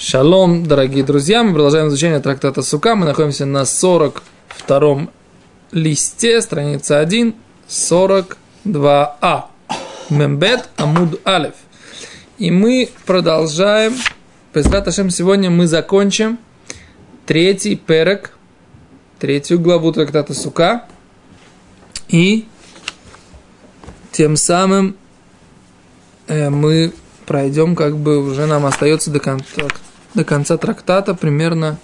Шалом, 0.00 0.64
дорогие 0.64 1.02
друзья, 1.02 1.42
мы 1.42 1.52
продолжаем 1.52 1.88
изучение 1.88 2.20
трактата 2.20 2.62
Сука. 2.62 2.94
Мы 2.94 3.04
находимся 3.04 3.46
на 3.46 3.62
42-м 3.62 5.10
листе, 5.72 6.40
страница 6.40 7.00
1, 7.00 7.34
42а. 7.68 9.46
Мембет 10.08 10.68
Амуд 10.76 11.20
Алев. 11.24 11.54
И 12.38 12.52
мы 12.52 12.90
продолжаем. 13.06 13.92
Представьте, 14.52 14.92
сегодня 15.10 15.50
мы 15.50 15.66
закончим 15.66 16.38
третий 17.26 17.74
перек, 17.74 18.38
третью 19.18 19.58
главу 19.58 19.90
трактата 19.90 20.32
Сука. 20.32 20.84
И 22.06 22.46
тем 24.12 24.36
самым 24.36 24.96
э, 26.28 26.50
мы 26.50 26.92
пройдем, 27.26 27.74
как 27.74 27.98
бы 27.98 28.18
уже 28.18 28.46
нам 28.46 28.64
остается 28.64 29.10
до 29.10 29.18
конца, 29.18 29.66
до 30.14 30.24
конца 30.24 30.56
трактата 30.56 31.14
примерно 31.14 31.78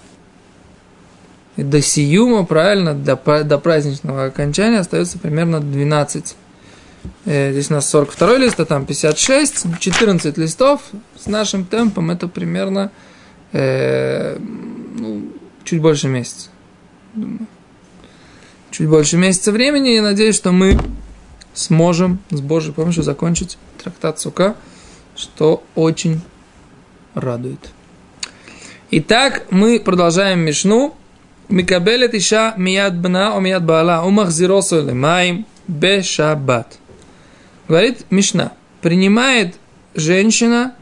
до 1.57 1.81
сиюма, 1.81 2.45
правильно, 2.45 2.93
до, 2.93 3.15
до 3.43 3.57
праздничного 3.57 4.25
окончания 4.25 4.79
остается 4.79 5.17
примерно 5.17 5.61
12. 5.61 6.35
Э, 7.25 7.51
здесь 7.51 7.71
у 7.71 7.75
нас 7.75 7.89
42 7.89 8.37
лист, 8.37 8.59
а 8.59 8.65
там 8.65 8.85
56, 8.85 9.79
14 9.79 10.37
листов. 10.37 10.81
С 11.17 11.27
нашим 11.27 11.65
темпом 11.65 12.11
это 12.11 12.27
примерно 12.27 12.91
э, 13.53 14.37
ну, 14.37 15.31
чуть 15.63 15.81
больше 15.81 16.07
месяца. 16.07 16.49
Думаю. 17.13 17.47
Чуть 18.71 18.89
больше 18.89 19.17
месяца 19.17 19.51
времени. 19.51 19.89
Я 19.89 20.01
надеюсь, 20.01 20.35
что 20.35 20.51
мы 20.51 20.77
сможем 21.53 22.19
с 22.31 22.41
Божьей 22.41 22.73
помощью 22.73 23.03
закончить 23.03 23.57
трактат 23.81 24.19
Сука, 24.19 24.55
что 25.15 25.63
очень 25.75 26.21
радует. 27.13 27.74
Итак, 28.91 29.47
мы 29.49 29.79
продолжаем 29.79 30.41
Мишну. 30.41 30.93
Микабелет 31.49 32.13
иша 32.13 32.53
мияд 32.55 32.95
бна 32.95 33.35
о 33.35 33.39
мияд 33.39 33.65
баала 33.65 34.05
умахзиросу 34.05 34.85
лемаим 34.85 35.47
бешабат. 35.67 36.77
Говорит 37.67 38.05
Мишна. 38.11 38.53
Принимает 38.83 39.55
женщина 39.95 40.75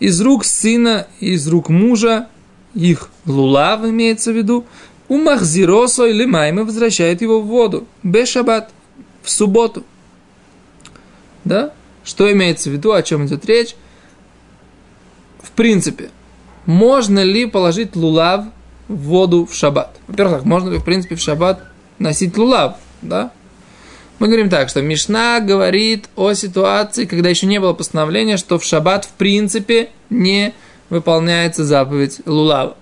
из 0.00 0.18
рук 0.22 0.46
сына, 0.46 1.06
из 1.20 1.46
рук 1.46 1.68
мужа, 1.68 2.28
их 2.74 3.10
лулав 3.26 3.84
имеется 3.84 4.32
в 4.32 4.36
виду, 4.36 4.64
умахзиросу 5.08 6.06
лемаим 6.06 6.60
и 6.60 6.64
возвращает 6.64 7.20
его 7.20 7.42
в 7.42 7.46
воду. 7.48 7.86
Бешабат. 8.02 8.70
В 9.22 9.28
субботу. 9.28 9.84
Да? 11.44 11.74
Что 12.02 12.32
имеется 12.32 12.70
в 12.70 12.72
виду, 12.72 12.92
о 12.92 13.02
чем 13.02 13.26
идет 13.26 13.44
речь? 13.44 13.76
В 15.42 15.50
принципе, 15.50 16.08
можно 16.66 17.22
ли 17.22 17.46
положить 17.46 17.96
лулав 17.96 18.46
в 18.88 18.96
воду 18.96 19.46
в 19.46 19.54
шаббат? 19.54 19.96
Во-первых, 20.06 20.44
можно 20.44 20.70
ли, 20.70 20.78
в 20.78 20.84
принципе, 20.84 21.14
в 21.14 21.20
шаббат 21.20 21.62
носить 21.98 22.36
лулав, 22.36 22.76
да? 23.00 23.30
Мы 24.18 24.28
говорим 24.28 24.50
так, 24.50 24.68
что 24.68 24.82
Мишна 24.82 25.40
говорит 25.40 26.08
о 26.14 26.32
ситуации, 26.34 27.06
когда 27.06 27.28
еще 27.28 27.46
не 27.46 27.58
было 27.58 27.72
постановления, 27.72 28.36
что 28.36 28.58
в 28.58 28.64
шаббат, 28.64 29.04
в 29.04 29.10
принципе, 29.10 29.90
не 30.10 30.54
выполняется 30.90 31.64
заповедь 31.64 32.20
лулава, 32.26 32.76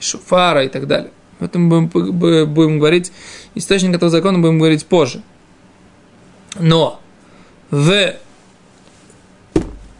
шуфара 0.00 0.64
и 0.64 0.68
так 0.68 0.88
далее. 0.88 1.12
Об 1.38 1.46
этом 1.46 1.68
будем, 1.68 1.88
будем 1.88 2.78
говорить, 2.78 3.12
источник 3.54 3.94
этого 3.94 4.10
закона 4.10 4.38
будем 4.38 4.58
говорить 4.58 4.86
позже. 4.86 5.22
Но 6.58 7.00
в, 7.70 8.14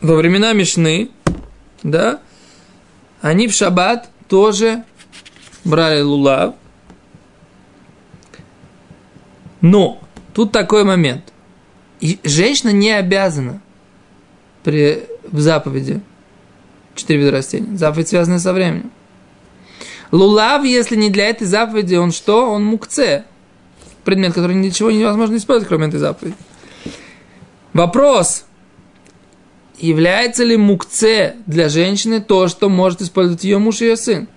во 0.00 0.14
времена 0.16 0.52
Мишны, 0.52 1.10
да, 1.82 2.20
они 3.20 3.48
в 3.48 3.52
шаббат 3.52 4.08
тоже 4.28 4.84
брали 5.64 6.00
лулав. 6.00 6.54
Но 9.60 10.00
тут 10.32 10.52
такой 10.52 10.84
момент. 10.84 11.32
И 12.00 12.20
женщина 12.24 12.70
не 12.70 12.90
обязана 12.90 13.60
при, 14.62 15.06
в 15.24 15.40
заповеди 15.40 16.00
четыре 16.94 17.20
вида 17.20 17.30
растений. 17.32 17.76
Заповедь 17.76 18.08
связана 18.08 18.38
со 18.38 18.52
временем. 18.52 18.90
Лулав, 20.12 20.64
если 20.64 20.96
не 20.96 21.10
для 21.10 21.28
этой 21.28 21.46
заповеди, 21.46 21.96
он 21.96 22.12
что? 22.12 22.50
Он 22.50 22.64
мукце. 22.64 23.24
Предмет, 24.04 24.34
который 24.34 24.54
ничего 24.54 24.90
невозможно 24.90 25.36
использовать, 25.36 25.68
кроме 25.68 25.88
этой 25.88 25.98
заповеди. 25.98 26.36
Вопрос. 27.72 28.44
Является 29.78 30.44
ли 30.44 30.56
мукце 30.56 31.36
для 31.46 31.68
женщины 31.68 32.20
то, 32.20 32.48
что 32.48 32.68
может 32.68 33.02
использовать 33.02 33.44
ее 33.44 33.58
муж 33.58 33.80
и 33.80 33.86
ее 33.86 33.96
сын? 33.96 34.28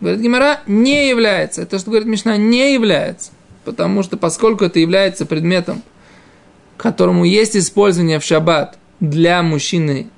Говорит 0.00 0.20
Гимара, 0.20 0.60
не 0.66 1.08
является. 1.08 1.62
Это, 1.62 1.78
что 1.78 1.90
говорит 1.90 2.08
Мишна, 2.08 2.36
не 2.36 2.74
является. 2.74 3.32
Потому 3.64 4.02
что, 4.02 4.16
поскольку 4.16 4.64
это 4.64 4.78
является 4.78 5.26
предметом, 5.26 5.82
которому 6.76 7.24
есть 7.24 7.56
использование 7.56 8.18
в 8.18 8.24
шаббат 8.24 8.78
для 9.00 9.42
мужчины, 9.42 10.08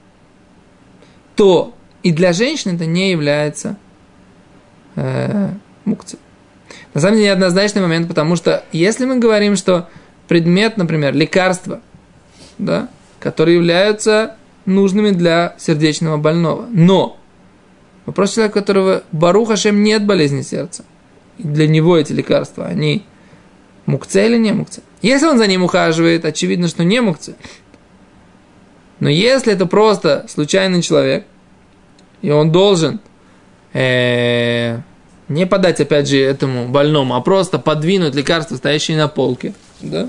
то 1.35 1.75
и 2.03 2.13
для 2.13 2.33
женщины 2.33 2.75
это 2.75 2.87
не 2.87 3.11
является 3.11 3.77
э, 4.97 5.51
мукцией. 5.85 6.21
На 6.95 7.01
самом 7.01 7.17
деле 7.17 7.29
неоднозначный 7.29 7.83
момент, 7.83 8.07
потому 8.07 8.37
что 8.37 8.65
если 8.71 9.07
мы 9.07 9.17
говорим, 9.19 9.57
что 9.57 9.89
предмет, 10.29 10.77
например, 10.77 11.15
лекарство– 11.15 11.81
да, 12.59 12.89
которые 13.21 13.57
являются 13.57 14.37
нужными 14.67 15.11
для 15.11 15.55
сердечного 15.59 16.17
больного. 16.17 16.67
Но 16.71 17.19
вопрос 18.07 18.35
человека, 18.35 18.61
которого 18.61 19.03
Барух 19.13 19.49
Хашем 19.49 19.83
нет 19.83 20.07
болезни 20.07 20.43
сердца, 20.43 20.85
и 21.39 21.45
для 21.45 21.67
него 21.67 21.97
эти 21.97 22.13
лекарства, 22.13 22.67
они 22.67 23.05
мукце 23.87 24.27
или 24.27 24.39
не 24.39 24.53
мукце? 24.53 24.83
Если 25.03 25.27
он 25.27 25.39
за 25.39 25.47
ним 25.47 25.65
ухаживает, 25.65 26.25
очевидно, 26.25 26.69
что 26.69 26.85
не 26.85 27.01
мукце. 27.01 27.35
Но 29.01 29.09
если 29.09 29.53
это 29.53 29.67
просто 29.67 30.27
случайный 30.29 30.81
человек, 30.81 31.27
и 32.21 32.31
он 32.31 32.53
должен 32.53 33.01
э, 33.73 34.79
не 35.29 35.47
подать, 35.47 35.81
опять 35.81 36.09
же, 36.09 36.19
этому 36.19 36.69
больному, 36.69 37.17
а 37.17 37.21
просто 37.21 37.59
подвинуть 37.59 38.15
лекарства, 38.15 38.55
стоящие 38.55 38.97
на 38.97 39.09
полке, 39.09 39.55
да, 39.81 40.09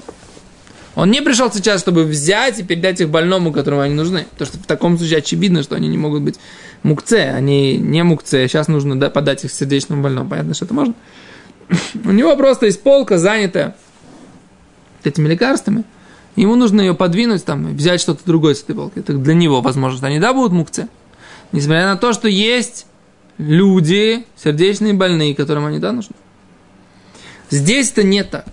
он 0.95 1.09
не 1.09 1.21
пришел 1.21 1.51
сейчас, 1.51 1.81
чтобы 1.81 2.03
взять 2.03 2.59
и 2.59 2.63
передать 2.63 3.01
их 3.01 3.09
больному, 3.09 3.51
которому 3.51 3.81
они 3.81 3.95
нужны. 3.95 4.27
Потому 4.31 4.47
что 4.47 4.57
в 4.59 4.65
таком 4.65 4.97
случае 4.97 5.19
очевидно, 5.19 5.63
что 5.63 5.75
они 5.75 5.87
не 5.87 5.97
могут 5.97 6.21
быть 6.21 6.39
мукце, 6.83 7.31
они 7.35 7.77
не 7.77 8.03
мукце. 8.03 8.47
Сейчас 8.47 8.67
нужно 8.67 9.09
подать 9.09 9.43
их 9.43 9.51
сердечному 9.51 10.03
больному. 10.03 10.29
Понятно, 10.29 10.53
что 10.53 10.65
это 10.65 10.73
можно. 10.73 10.93
У 12.05 12.11
него 12.11 12.35
просто 12.37 12.67
есть 12.67 12.83
полка 12.83 13.17
занятая 13.17 13.75
этими 15.03 15.27
лекарствами. 15.27 15.83
Ему 16.35 16.55
нужно 16.55 16.81
ее 16.81 16.93
подвинуть, 16.93 17.45
там, 17.45 17.75
взять 17.75 18.01
что-то 18.01 18.21
другое 18.25 18.55
с 18.55 18.63
этой 18.63 18.75
полки. 18.75 18.99
Это 18.99 19.13
для 19.13 19.33
него, 19.33 19.61
возможно, 19.61 20.07
они 20.07 20.19
да 20.19 20.33
будут 20.33 20.51
мукце. 20.51 20.87
Несмотря 21.51 21.87
на 21.87 21.97
то, 21.97 22.13
что 22.13 22.27
есть 22.27 22.87
люди, 23.37 24.25
сердечные 24.35 24.93
больные, 24.93 25.35
которым 25.35 25.65
они 25.65 25.79
да 25.79 25.91
нужны. 25.91 26.15
Здесь 27.49 27.91
это 27.91 28.03
не 28.03 28.23
так. 28.23 28.45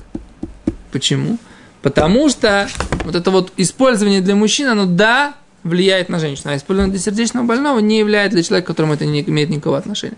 Почему? 0.93 1.39
Потому 1.83 2.29
что 2.29 2.69
вот 3.05 3.15
это 3.15 3.31
вот 3.31 3.53
использование 3.57 4.21
для 4.21 4.35
мужчин, 4.35 4.69
оно 4.69 4.87
да, 4.87 5.35
влияет 5.63 6.09
на 6.09 6.19
женщину, 6.19 6.53
а 6.53 6.57
использование 6.57 6.93
для 6.93 7.03
сердечного 7.03 7.45
больного 7.45 7.79
не 7.79 7.99
является 7.99 8.37
для 8.37 8.43
человека, 8.43 8.69
которому 8.69 8.95
это 8.95 9.07
не 9.07 9.23
имеет 9.23 9.49
никакого 9.51 9.79
отношения. 9.79 10.17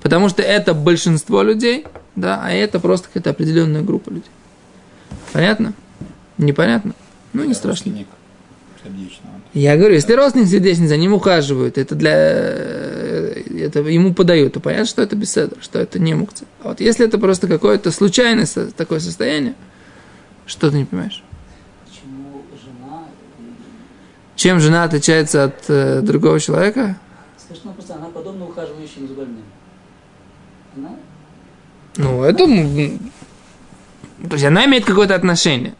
Потому 0.00 0.28
что 0.28 0.42
это 0.42 0.74
большинство 0.74 1.42
людей, 1.42 1.86
да, 2.16 2.40
а 2.42 2.50
это 2.50 2.80
просто 2.80 3.08
какая-то 3.08 3.30
определенная 3.30 3.82
группа 3.82 4.10
людей. 4.10 4.30
Понятно? 5.32 5.74
Непонятно? 6.38 6.94
Ну, 7.32 7.44
не 7.44 7.54
страшно. 7.54 7.92
Я 9.54 9.76
говорю, 9.76 9.94
если 9.94 10.14
родственник 10.14 10.48
сердечный, 10.48 10.88
за 10.88 10.96
ним 10.96 11.12
ухаживают, 11.12 11.76
это 11.78 11.94
для... 11.94 12.12
Это 12.12 13.80
ему 13.80 14.14
подают, 14.14 14.54
то 14.54 14.60
понятно, 14.60 14.86
что 14.86 15.02
это 15.02 15.14
беседа, 15.14 15.56
что 15.60 15.78
это 15.78 15.98
не 15.98 16.14
мукция. 16.14 16.48
А 16.62 16.68
вот 16.68 16.80
если 16.80 17.06
это 17.06 17.18
просто 17.18 17.46
какое-то 17.48 17.90
случайное 17.90 18.46
такое 18.76 18.98
состояние, 18.98 19.54
что 20.46 20.70
ты 20.70 20.78
не 20.78 20.84
понимаешь? 20.84 21.22
Почему 21.84 22.42
жена... 22.62 23.04
Чем 24.36 24.60
жена 24.60 24.84
отличается 24.84 25.44
от 25.44 25.64
э, 25.68 26.00
другого 26.02 26.40
человека? 26.40 26.96
Скажи, 27.36 27.60
ну 27.64 27.72
просто 27.72 27.94
она 27.94 28.06
подобна 28.06 28.46
ухаживающим 28.46 29.08
за 29.08 29.14
больным. 29.14 29.44
Она... 30.76 30.96
Ну, 31.96 32.22
это... 32.22 32.46
То 34.28 34.34
есть 34.34 34.44
она 34.44 34.66
имеет 34.66 34.84
какое-то 34.84 35.14
отношение. 35.14 35.74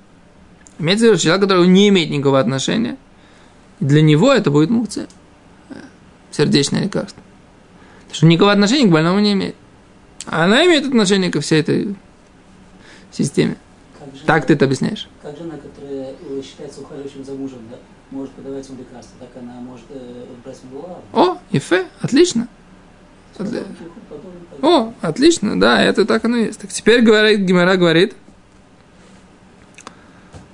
Имеется 0.79 1.07
в 1.07 1.09
виду 1.11 1.19
человек, 1.19 1.43
который 1.43 1.67
не 1.69 1.89
имеет 1.89 2.11
никакого 2.11 2.41
отношения. 2.41 2.97
Для 3.81 4.03
него 4.03 4.33
это 4.33 4.51
будет 4.51 4.71
мукция. 4.71 5.07
Сердечное 6.31 6.83
лекарство. 6.83 7.23
Потому 8.03 8.15
что 8.15 8.27
никакого 8.27 8.53
отношения 8.53 8.89
к 8.89 8.93
больному 8.93 9.21
не 9.21 9.33
имеет. 9.33 9.55
А 10.27 10.45
она 10.45 10.65
имеет 10.67 10.87
отношение 10.87 11.31
ко 11.31 11.41
всей 11.41 11.61
этой 11.61 11.95
системе. 13.11 13.57
Жена, 14.13 14.25
Так 14.27 14.47
ты 14.47 14.55
это 14.55 14.65
объясняешь? 14.65 15.09
Как 15.23 15.37
жена, 15.37 15.55
которая 15.57 16.11
э, 16.21 16.43
считается 16.43 16.81
ухаживающим 16.81 17.25
за 17.25 17.33
мужем, 17.33 17.59
да, 17.71 17.77
может 18.11 18.33
подавать 18.33 18.69
ему 18.69 18.79
лекарства, 18.79 19.15
так 19.21 19.29
она 19.43 19.55
может 19.61 19.85
э, 19.91 20.25
брать 20.45 20.59
ему 20.65 20.81
лаву. 20.83 21.03
О, 21.13 21.39
Ефе, 21.51 21.87
отлично. 22.01 22.49
Отли- 23.39 23.65
О, 24.61 24.93
отлично, 25.01 25.59
да, 25.59 25.83
это 25.83 26.05
так 26.05 26.25
оно 26.25 26.37
и 26.37 26.45
есть. 26.47 26.61
Так 26.61 26.71
теперь 26.71 27.03
говорит, 27.03 27.41
Гимера 27.41 27.77
говорит, 27.77 28.15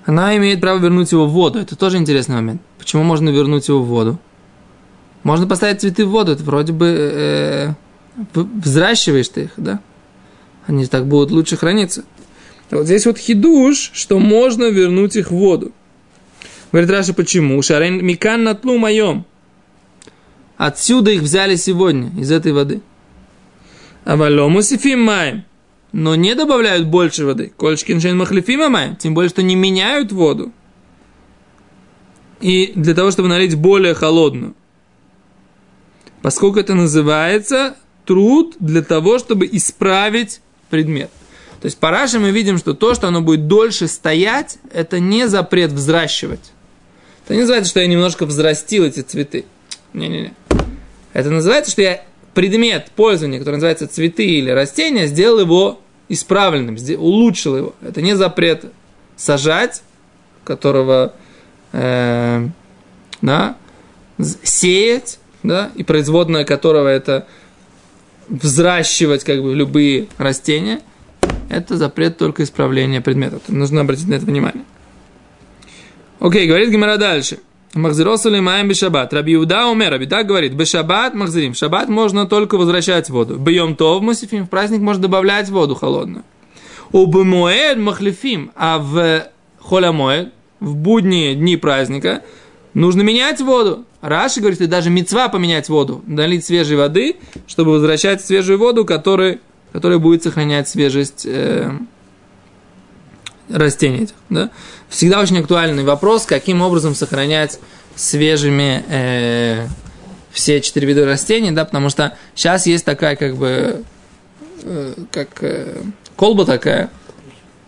она 0.07 0.37
имеет 0.37 0.61
право 0.61 0.79
вернуть 0.79 1.13
его 1.13 1.27
в 1.27 1.31
воду. 1.33 1.59
Это 1.59 1.77
тоже 1.77 1.99
интересный 1.99 2.37
момент. 2.37 2.63
Почему 2.79 3.03
можно 3.03 3.29
вернуть 3.29 3.69
его 3.69 3.83
в 3.83 3.87
воду? 3.87 4.19
Можно 5.23 5.47
поставить 5.47 5.81
цветы 5.81 6.07
в 6.07 6.11
воду, 6.11 6.33
это 6.33 6.43
вроде 6.45 6.73
бы 6.73 6.87
э, 6.87 7.69
в- 8.33 8.61
взращиваешь 8.61 9.29
ты 9.29 9.43
их, 9.45 9.51
да? 9.57 9.81
Они 10.67 10.87
так 10.87 11.07
будут 11.07 11.31
лучше 11.31 11.57
храниться. 11.57 12.05
Вот 12.71 12.85
здесь 12.85 13.07
вот 13.07 13.19
хидуш, 13.19 13.91
что 13.95 14.19
можно 14.19 14.65
вернуть 14.71 15.17
их 15.17 15.31
в 15.31 15.37
воду. 15.37 15.73
Говорит 16.71 16.91
Раша, 16.91 17.15
почему? 17.15 17.61
Шарен 17.63 18.05
микан 18.05 18.45
натлу 18.45 18.77
моем. 18.77 19.25
Отсюда 20.57 21.13
их 21.13 21.23
взяли 21.23 21.57
сегодня, 21.57 22.11
из 22.21 22.31
этой 22.31 22.53
воды. 22.53 22.81
Авалому 24.05 24.61
сифим 24.63 25.01
маем. 25.01 25.45
Но 25.93 26.15
не 26.15 26.35
добавляют 26.35 26.87
больше 26.87 27.25
воды. 27.25 27.53
Кольшкин 27.57 28.01
шейн 28.01 28.19
махлифима 28.19 28.69
маем. 28.69 28.97
Тем 28.97 29.15
более, 29.15 29.31
что 29.31 29.43
не 29.43 29.55
меняют 29.55 30.13
воду. 30.13 30.53
И 32.41 32.73
для 32.75 32.95
того, 32.95 33.11
чтобы 33.11 33.29
налить 33.29 33.55
более 33.55 33.95
холодную. 33.95 34.55
Поскольку 36.21 36.59
это 36.59 36.75
называется 36.75 37.77
труд 38.05 38.57
для 38.61 38.83
того, 38.83 39.19
чтобы 39.19 39.49
исправить 39.51 40.41
предмет. 40.69 41.11
То 41.61 41.67
есть 41.67 41.79
по 41.79 41.91
Раше 41.91 42.19
мы 42.19 42.31
видим, 42.31 42.59
что 42.59 42.75
то, 42.75 42.95
что 42.95 43.09
оно 43.09 43.21
будет 43.21 43.49
дольше 43.49 43.89
стоять, 43.89 44.59
это 44.73 45.01
не 45.01 45.29
запрет 45.29 45.73
взращивать. 45.73 46.53
Это 47.25 47.35
не 47.35 47.41
называется, 47.41 47.71
что 47.71 47.81
я 47.81 47.87
немножко 47.87 48.27
взрастил 48.27 48.85
эти 48.85 49.01
цветы. 49.01 49.45
Не-не-не. 49.93 50.35
Это 51.13 51.31
называется, 51.31 51.73
что 51.73 51.83
я 51.83 52.05
предмет 52.35 52.91
пользования, 52.95 53.39
который 53.39 53.57
называется 53.57 53.89
цветы 53.89 54.25
или 54.25 54.51
растения, 54.51 55.07
сделал 55.07 55.41
его 55.41 55.81
исправленным, 56.09 56.77
улучшил 56.97 57.57
его. 57.57 57.75
Это 57.83 58.01
не 58.03 58.17
запрет 58.17 58.67
сажать, 59.17 59.83
которого 60.45 61.15
э, 61.73 62.49
да, 63.21 63.57
сеять, 64.43 65.19
да, 65.43 65.71
и 65.75 65.83
производная 65.83 66.45
которого 66.45 66.89
это 66.89 67.27
взращивать 68.29 69.25
как 69.25 69.43
бы 69.43 69.55
любые 69.55 70.09
растения. 70.19 70.81
Это 71.49 71.77
запрет 71.77 72.19
только 72.19 72.43
исправления 72.43 73.01
предметов. 73.01 73.43
Нужно 73.49 73.81
обратить 73.81 74.09
на 74.09 74.15
это 74.15 74.27
внимание. 74.27 74.65
Окей, 76.21 76.47
говорит 76.47 76.71
Гимара 76.71 76.97
дальше. 76.97 77.39
Махзиросали 77.75 78.41
маем 78.41 78.69
бешабат. 78.69 79.13
Раби 79.13 79.35
Иуда 79.35 79.67
умер. 79.67 79.91
Раби 79.91 80.07
так 80.07 80.27
говорит. 80.27 80.55
Бешабат 80.55 81.15
махзирим. 81.15 81.53
В 81.53 81.57
шаббат 81.57 81.89
можно 81.89 82.27
только 82.27 82.57
возвращать 82.57 83.09
воду. 83.11 83.37
Бьем 83.37 83.77
то 83.77 83.99
в 83.99 84.03
мусифим. 84.03 84.47
В 84.47 84.51
праздник 84.51 84.81
можно 84.81 85.03
добавлять 85.03 85.49
воду 85.49 85.75
холодную. 85.75 86.25
У 86.93 87.07
бмоэд 87.07 87.79
махлифим. 87.79 88.51
А 88.57 88.79
в 88.79 89.29
холямоэд, 89.61 90.33
в 90.61 90.75
будние 90.75 91.35
дни 91.35 91.57
праздника, 91.57 92.23
нужно 92.75 93.03
менять 93.03 93.41
воду. 93.41 93.85
Раши 94.01 94.41
говорит, 94.41 94.59
что 94.59 94.69
даже 94.69 94.91
мецва 94.91 95.29
поменять 95.29 95.69
воду, 95.69 96.03
налить 96.07 96.45
свежей 96.45 96.77
воды, 96.77 97.17
чтобы 97.47 97.73
возвращать 97.73 98.25
свежую 98.25 98.59
воду, 98.59 98.85
которая, 98.85 99.41
которая 99.73 99.99
будет 99.99 100.23
сохранять 100.23 100.69
свежесть 100.69 101.27
э, 101.27 101.71
растений 103.49 104.05
этих. 104.05 104.15
Да? 104.31 104.51
Всегда 104.89 105.21
очень 105.21 105.39
актуальный 105.39 105.85
вопрос, 105.85 106.27
каким 106.27 106.63
образом 106.63 106.95
сохранять 106.95 107.59
свежими 107.95 108.85
э, 108.89 109.67
все 110.31 110.61
четыре 110.61 110.89
вида 110.89 111.05
растений, 111.05 111.51
да, 111.51 111.65
потому 111.65 111.91
что 111.91 112.17
сейчас 112.35 112.67
есть 112.67 112.85
такая 112.85 113.17
как 113.17 113.37
бы 113.37 113.83
э, 114.63 114.95
как 115.11 115.43
э, 115.43 115.77
колба 116.17 116.45
такая, 116.45 116.91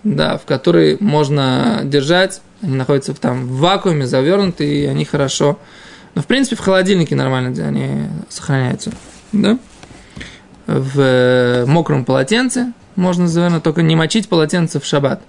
да, 0.05 0.39
в 0.39 0.45
которой 0.45 0.97
можно 1.01 1.81
держать, 1.85 2.41
они 2.63 2.77
находятся 2.77 3.15
там 3.15 3.47
в 3.47 3.59
вакууме, 3.59 4.07
завернуты, 4.07 4.67
и 4.67 4.87
они 4.87 5.05
хорошо. 5.05 5.59
Но 6.15 6.23
в 6.23 6.27
принципе 6.27 6.57
в 6.57 6.61
холодильнике 6.61 7.15
нормально 7.15 7.51
они 7.67 8.09
сохраняются, 8.29 8.93
да. 9.33 9.59
В 10.67 11.01
э, 11.01 11.65
мокром 11.67 12.05
полотенце 12.05 12.73
можно 12.97 13.27
завернуть, 13.27 13.63
только 13.63 13.83
не 13.83 13.97
мочить 13.97 14.29
полотенце 14.29 14.79
в 14.79 14.85
шаббат 14.85 15.23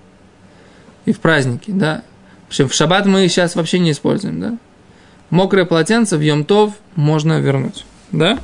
и 1.06 1.14
в 1.14 1.20
праздники, 1.20 1.72
да. 1.72 2.04
Причем 2.48 2.68
в 2.68 2.74
шаббат 2.74 3.06
мы 3.06 3.28
сейчас 3.28 3.56
вообще 3.56 3.80
не 3.80 3.92
используем, 3.92 4.40
да. 4.40 4.58
Мокрое 5.30 5.66
полотенце 5.66 6.18
в 6.18 6.22
Йомтов 6.22 6.74
можно 6.96 7.40
вернуть, 7.40 7.86
да. 8.12 8.40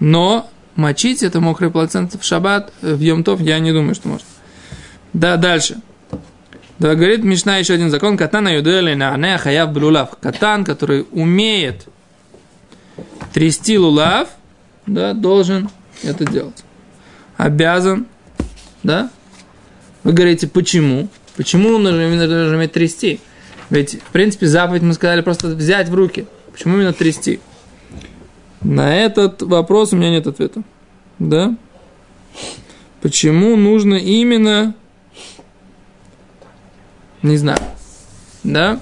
Но 0.00 0.48
мочить 0.74 1.22
это 1.22 1.40
мокрое 1.40 1.70
полотенце 1.70 2.18
в 2.18 2.24
шаббат, 2.24 2.72
э, 2.82 2.94
в 2.94 3.00
Йомтов 3.00 3.40
я 3.40 3.58
не 3.58 3.72
думаю, 3.72 3.94
что 3.94 4.08
можно. 4.08 4.26
Да, 5.12 5.36
дальше. 5.36 5.80
Да, 6.78 6.94
говорит 6.94 7.24
Мишна 7.24 7.56
еще 7.56 7.74
один 7.74 7.90
закон. 7.90 8.18
Катана 8.18 8.48
юдели 8.48 8.94
на 8.94 9.14
ане 9.14 9.38
хаяв 9.38 9.72
блулав. 9.72 10.16
Катан, 10.20 10.64
который 10.64 11.06
умеет 11.10 11.86
трясти 13.32 13.78
лулав, 13.78 14.28
да, 14.86 15.12
должен 15.14 15.68
это 16.02 16.24
делать. 16.24 16.64
Обязан, 17.36 18.06
да. 18.82 19.10
Вы 20.04 20.12
говорите, 20.12 20.46
почему? 20.46 21.08
Почему 21.36 21.78
именно 21.78 22.28
должен 22.28 22.54
уметь 22.54 22.72
трясти? 22.72 23.20
Ведь, 23.70 24.00
в 24.00 24.12
принципе, 24.12 24.46
заповедь 24.46 24.82
мы 24.82 24.94
сказали 24.94 25.20
просто 25.20 25.48
взять 25.48 25.88
в 25.88 25.94
руки. 25.94 26.26
Почему 26.52 26.76
именно 26.76 26.92
трясти? 26.92 27.40
На 28.62 28.96
этот 28.96 29.42
вопрос 29.42 29.92
у 29.92 29.96
меня 29.96 30.10
нет 30.10 30.26
ответа. 30.26 30.62
Да? 31.18 31.56
Почему 33.02 33.56
нужно 33.56 33.94
именно... 33.94 34.74
Не 37.22 37.36
знаю. 37.36 37.58
Да? 38.44 38.80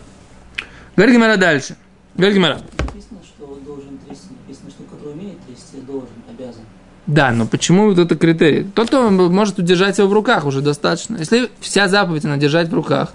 Говорит 0.97 1.15
Гимара 1.15 1.37
дальше. 1.37 1.77
Говорит 2.15 2.37
Гимара. 2.37 2.61
Написано, 2.79 3.21
что 3.25 3.47
он 3.47 3.65
должен 3.65 3.99
трясти. 3.99 4.29
Написано, 4.47 4.71
что 4.71 4.83
который 4.85 5.15
умеет 5.15 5.39
трясти, 5.47 5.79
должен, 5.87 6.09
обязан. 6.29 6.63
Да, 7.07 7.33
но 7.33 7.47
почему 7.47 7.89
вот 7.89 7.99
это 7.99 8.17
критерий? 8.17 8.65
Тот, 8.65 8.89
кто 8.89 9.11
может 9.11 9.59
удержать 9.59 9.99
его 9.99 10.09
в 10.09 10.13
руках, 10.13 10.47
уже 10.47 10.63
достаточно. 10.63 11.19
Если 11.19 11.51
вся 11.61 11.89
заповедь 11.89 12.25
она 12.25 12.39
держать 12.39 12.69
в 12.69 12.75
руках, 12.75 13.13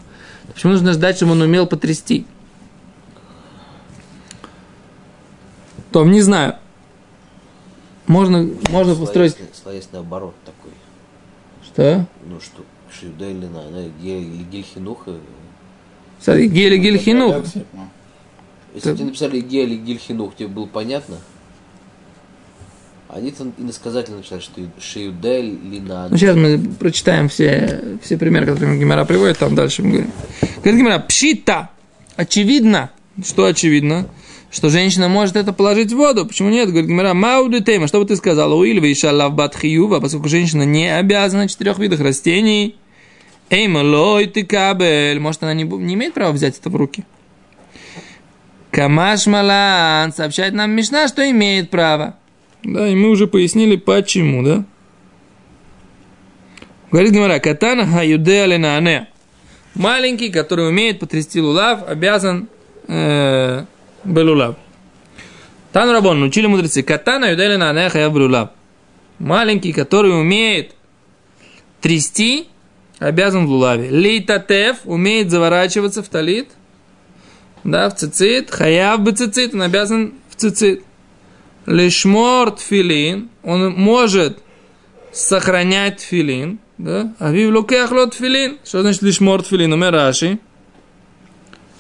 то 0.48 0.54
почему 0.54 0.74
нужно 0.74 0.94
ждать, 0.94 1.16
чтобы 1.16 1.32
он 1.32 1.42
умел 1.42 1.66
потрясти? 1.66 2.26
То 5.92 6.06
не 6.06 6.22
знаю. 6.22 6.58
Можно, 8.06 8.48
можно 8.70 8.96
построить... 8.96 9.34
Словесный, 9.34 9.56
словесный 9.62 10.00
оборот 10.00 10.36
такой. 10.46 10.72
Что? 11.64 12.06
Ну 12.26 12.40
что, 12.40 12.64
Шиюдайлина, 12.92 13.68
она 13.68 13.84
Гель 14.02 14.44
Гильхинуха. 14.52 15.16
Смотри, 16.20 16.48
Гели 16.48 16.78
Гильхинух. 16.78 17.44
Если 18.76 18.92
бы 18.92 18.98
тебе 18.98 19.06
написали 19.06 19.42
Гель 19.42 19.78
Гильхинух, 19.78 20.36
тебе 20.36 20.48
было 20.48 20.66
понятно? 20.68 21.18
Они 23.20 23.34
иносказательно 23.58 24.18
написали, 24.18 24.40
что 24.40 24.62
Шиюдайлина. 24.80 26.08
Ну, 26.10 26.18
сейчас 26.18 26.38
мы 26.38 26.58
прочитаем 26.80 27.28
все, 27.28 27.98
все 28.02 28.18
примеры, 28.18 28.46
которые 28.46 28.80
Гимара 28.80 29.04
приводит, 29.04 29.38
там 29.38 29.56
дальше 29.56 29.84
мы 29.84 29.90
говорим. 29.90 30.12
Говорит 30.64 30.80
Гимара, 30.80 31.00
пшита. 31.00 31.70
Очевидно. 32.16 32.92
Что 33.26 33.46
очевидно? 33.46 34.08
Что 34.52 34.70
женщина 34.70 35.10
может 35.10 35.36
это 35.36 35.52
положить 35.52 35.92
в 35.92 35.98
воду. 35.98 36.26
Почему 36.26 36.48
нет? 36.50 36.70
Говорит 36.70 36.90
Гимара, 36.90 37.14
мауду 37.14 37.62
тема. 37.62 37.88
Что 37.88 38.00
бы 38.00 38.06
ты 38.06 38.16
сказала? 38.16 38.56
Уильва 38.56 38.86
и 38.86 38.96
шалав 38.96 39.34
батхиюва, 39.34 40.00
поскольку 40.00 40.30
женщина 40.30 40.64
не 40.64 40.88
обязана 40.88 41.50
четырех 41.50 41.78
видах 41.78 42.00
растений. 42.00 42.78
Эй, 43.50 43.68
малой 43.68 44.28
ты 44.28 44.46
кабель. 44.46 45.20
Может, 45.20 45.44
она 45.44 45.54
не, 45.54 45.64
не 45.66 45.96
имеет 45.96 46.14
права 46.14 46.32
взять 46.32 46.58
это 46.58 46.70
в 46.70 46.76
руки? 46.78 47.04
Камаш 48.72 49.28
Малан 49.28 50.14
сообщает 50.14 50.54
нам 50.54 50.72
Мишна, 50.72 51.10
что 51.10 51.30
имеет 51.30 51.70
право. 51.70 52.16
Да, 52.64 52.88
и 52.88 52.96
мы 52.96 53.10
уже 53.10 53.28
пояснили, 53.28 53.76
почему, 53.76 54.44
да? 54.44 54.66
Говорит 56.92 57.14
Гимара, 57.14 57.40
катана 57.40 57.86
хаюде 57.86 58.42
алинане. 58.42 59.08
Маленький, 59.76 60.30
который 60.30 60.68
умеет 60.68 61.00
потрясти 61.00 61.40
лулав, 61.40 61.88
обязан 61.88 62.50
э, 62.88 63.66
белулав. 64.04 64.56
Тан 65.72 65.92
Рабон, 65.92 66.24
учили 66.24 66.48
мудрецы, 66.48 66.82
катана 66.82 67.26
юде 67.26 67.44
алинане 67.44 67.90
хаяв 67.90 68.14
белулав. 68.14 68.50
Маленький, 69.20 69.72
который 69.72 70.20
умеет 70.20 70.74
трясти, 71.82 72.48
обязан 72.98 73.46
в 73.46 73.50
лулаве. 73.50 73.90
Лейтатев 73.90 74.78
умеет 74.86 75.30
заворачиваться 75.30 76.02
в 76.02 76.10
талит, 76.10 76.50
да, 77.64 77.90
в 77.90 77.96
цицит, 77.96 78.50
хаяв 78.50 79.02
бы 79.02 79.12
цицит, 79.12 79.54
он 79.54 79.62
обязан 79.62 80.14
в 80.30 80.36
цицит. 80.36 80.84
Лишмор 81.66 82.52
тфилин, 82.52 83.30
он 83.44 83.74
может 83.74 84.40
сохранять 85.12 85.98
тфилин, 85.98 86.60
да, 86.78 87.14
а 87.20 87.32
вив 87.32 87.54
лукех 87.54 87.92
лот 87.92 88.16
тфилин. 88.16 88.58
Что 88.64 88.82
значит 88.82 89.02
лишмор 89.02 89.44
тфилин? 89.44 89.74
Умер 89.74 89.92
Раши. 89.92 90.40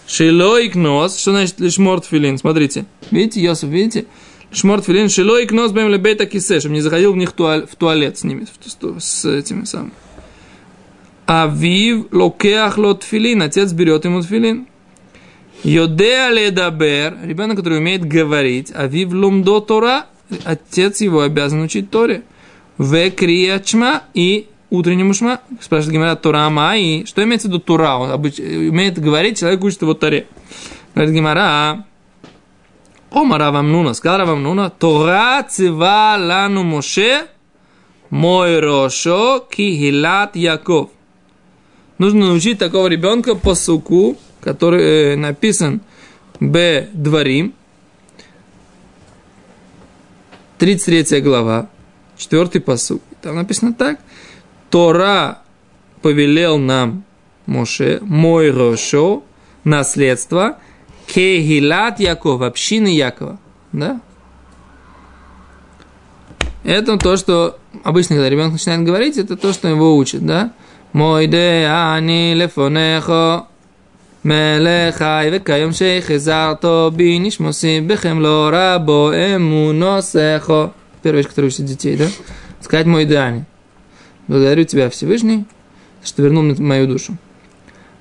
Шилой 0.07 0.69
кнос, 0.69 1.19
что 1.19 1.31
значит 1.31 1.59
лишмор 1.59 2.01
тфилин? 2.01 2.37
Смотрите, 2.37 2.85
видите, 3.11 3.41
Йосиф, 3.41 3.69
видите? 3.69 4.05
Шмор 4.51 4.81
тфилин 4.81 5.09
шило 5.09 5.39
и 5.39 5.45
кнос 5.45 5.71
бэм 5.71 5.89
лебейта 5.89 6.25
кисе, 6.25 6.59
чтобы 6.59 6.73
не 6.73 6.81
заходил 6.81 7.13
в 7.13 7.17
них 7.17 7.33
туаль- 7.33 7.67
в 7.67 7.75
туалет 7.75 8.17
с 8.17 8.23
ними, 8.23 8.47
с 8.99 9.25
этими 9.25 9.63
самыми. 9.65 9.91
Авив 11.27 12.07
локеах 12.11 12.79
ло 12.79 12.95
тфилин, 12.95 13.43
отец 13.43 13.71
берет 13.71 14.05
ему 14.05 14.21
тфилин. 14.23 14.67
Йодеа 15.63 16.29
ледабер, 16.29 17.17
ребенок, 17.23 17.57
который 17.57 17.79
умеет 17.79 18.05
говорить, 18.05 18.71
авив 18.73 19.11
лумдо 19.11 19.59
тора, 19.59 20.05
отец 20.45 21.01
его 21.01 21.21
обязан 21.21 21.61
учить 21.61 21.89
Торе. 21.91 22.23
В 22.77 23.09
криячма 23.11 24.03
и 24.13 24.47
утреннему 24.69 25.13
шма, 25.13 25.41
спрашивает 25.59 25.93
Гимара 25.95 26.15
Тора 26.15 26.75
и 26.77 27.05
что 27.05 27.23
имеется 27.23 27.47
в 27.47 27.51
виду 27.51 27.59
Тура? 27.59 27.95
Он 27.95 28.11
умеет 28.11 28.99
говорить, 28.99 29.39
человек 29.39 29.63
учит 29.63 29.81
его 29.81 29.93
Торе. 29.93 30.27
Говорит 30.95 31.13
Гимара, 31.13 31.85
Ома 33.11 33.37
Равам 33.37 33.71
Нуна, 33.71 33.93
сказал 33.93 34.19
Равам 34.19 34.43
Нуна, 34.43 34.69
Тора 34.69 35.43
цива 35.49 36.15
лану 36.17 36.63
Моше, 36.63 37.25
мой 38.09 38.59
рошо 38.59 39.45
кихилат 39.49 40.35
Яков. 40.35 40.89
Нужно 41.97 42.27
научить 42.27 42.59
такого 42.59 42.87
ребенка 42.87 43.35
по 43.35 43.55
суку, 43.55 44.17
который 44.41 45.13
э, 45.13 45.15
написан 45.15 45.81
Б. 46.39 46.87
Дворим, 46.93 47.53
33 50.57 51.21
глава, 51.21 51.69
4 52.17 52.59
посук. 52.61 53.01
Там 53.21 53.35
написано 53.35 53.73
так. 53.73 53.99
Тора 54.69 55.39
повелел 56.01 56.57
нам, 56.57 57.03
Моше, 57.45 57.99
мой 58.01 58.51
рошо, 58.51 59.23
наследство, 59.63 60.59
кехилат 61.07 61.99
Яков, 61.99 62.41
общины 62.41 62.87
Якова. 62.87 63.39
Да? 63.71 64.01
Это 66.63 66.97
то, 66.97 67.17
что 67.17 67.57
обычно, 67.83 68.15
когда 68.15 68.29
ребенок 68.29 68.53
начинает 68.53 68.83
говорить, 68.83 69.17
это 69.17 69.37
то, 69.37 69.53
что 69.53 69.67
его 69.67 69.95
учат, 69.95 70.25
да? 70.25 70.53
Мой 70.93 71.27
де 71.27 71.67
ани 71.69 72.33
лефонехо, 72.33 73.47
מלך 74.25 74.97
חי 74.97 75.29
וכיום 75.31 75.71
שחזרתו 75.71 76.91
בי 76.95 77.19
נשמוסים 77.19 77.87
בכם 77.87 78.19
לא 78.19 78.49
רבו 78.53 79.11
אמונו 79.35 80.01
סכו. 80.01 80.67
Первая 81.01 81.23
вещь, 81.23 81.29
которую 81.29 81.49
учат 81.49 81.65
детей, 81.65 81.95
да? 81.95 82.07
Сказать 82.59 82.85
мой 82.85 83.05
Дани. 83.05 83.45
Благодарю 84.27 84.65
тебя, 84.65 84.89
Всевышний, 84.89 85.45
что 86.03 86.21
вернул 86.21 86.43
мне 86.43 86.55
мою 86.55 86.87
душу. 86.87 87.17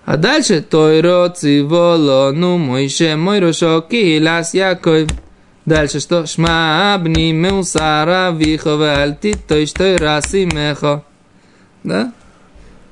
А 0.04 0.16
дальше 0.16 0.62
Тойро 0.62 1.28
циволо 1.28 2.32
ну 2.34 2.56
мойше 2.56 3.14
мой 3.16 3.40
рошок 3.40 3.92
и 3.92 4.18
лас 4.18 4.54
якой. 4.54 5.06
Дальше 5.66 6.00
что? 6.00 6.26
Шма 6.26 6.94
обнимел 6.94 7.62
сара 7.62 8.30
вихове 8.30 8.90
альти 8.90 9.34
то 9.46 9.54
есть 9.54 9.76
той 9.76 9.96
раз 9.96 10.34
и 10.34 10.46
мехо. 10.46 11.04
Да? 11.84 12.12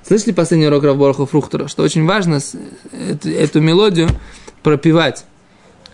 Слышали 0.06 0.32
последний 0.32 0.68
урок 0.68 0.84
Равборха 0.84 1.26
Фрухтера, 1.26 1.66
что 1.66 1.82
очень 1.82 2.06
важно 2.06 2.38
эту, 2.92 3.28
эту 3.28 3.60
мелодию 3.60 4.08
пропевать 4.62 5.24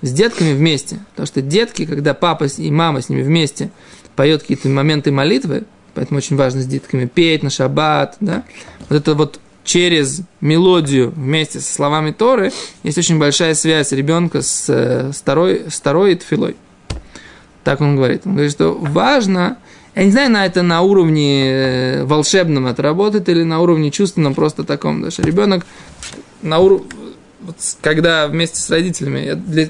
с 0.02 0.12
детками 0.12 0.52
вместе. 0.52 0.99
Потому 1.12 1.26
что 1.26 1.40
детки, 1.40 1.87
когда 1.87 2.12
папа 2.12 2.45
и 2.45 2.71
мама 2.71 3.00
с 3.00 3.09
ними 3.09 3.23
вместе 3.23 3.71
поет 4.14 4.42
какие-то 4.42 4.69
моменты 4.69 5.12
молитвы, 5.12 5.64
поэтому 5.95 6.19
очень 6.19 6.37
важно 6.37 6.61
с 6.61 6.66
детками 6.66 7.07
петь 7.07 7.42
на 7.42 7.49
шаббат, 7.49 8.16
да, 8.21 8.45
вот 8.90 8.97
это 8.97 9.14
вот 9.14 9.40
через 9.64 10.21
мелодию 10.42 11.11
вместе 11.12 11.61
со 11.61 11.73
словами 11.73 12.11
Торы 12.11 12.52
есть 12.83 12.99
очень 12.99 13.19
большая 13.19 13.54
связь 13.54 13.92
ребенка 13.92 14.42
с, 14.42 14.66
э, 14.69 15.11
второй, 15.12 15.71
с 15.71 15.75
второй 15.75 16.16
тфилой. 16.16 16.57
Так 17.64 17.81
он 17.81 17.97
говорит. 17.97 18.26
Он 18.26 18.33
говорит, 18.33 18.52
что 18.52 18.75
важно, 18.75 19.57
я 19.95 20.05
не 20.05 20.11
знаю, 20.11 20.31
на 20.31 20.47
это 20.47 20.63
на 20.63 20.81
уровне 20.83 21.51
э, 21.51 22.05
волшебном 22.05 22.67
это 22.67 22.83
работает 22.83 23.29
или 23.29 23.43
на 23.43 23.61
уровне 23.61 23.91
чувственном 23.91 24.35
просто 24.35 24.65
таком. 24.65 25.03
Даже 25.03 25.23
ребенок 25.23 25.67
на 26.41 26.59
уровне, 26.59 26.87
когда 27.81 28.27
вместе 28.27 28.61
с 28.61 28.71
родителями 28.71 29.35
для- 29.35 29.69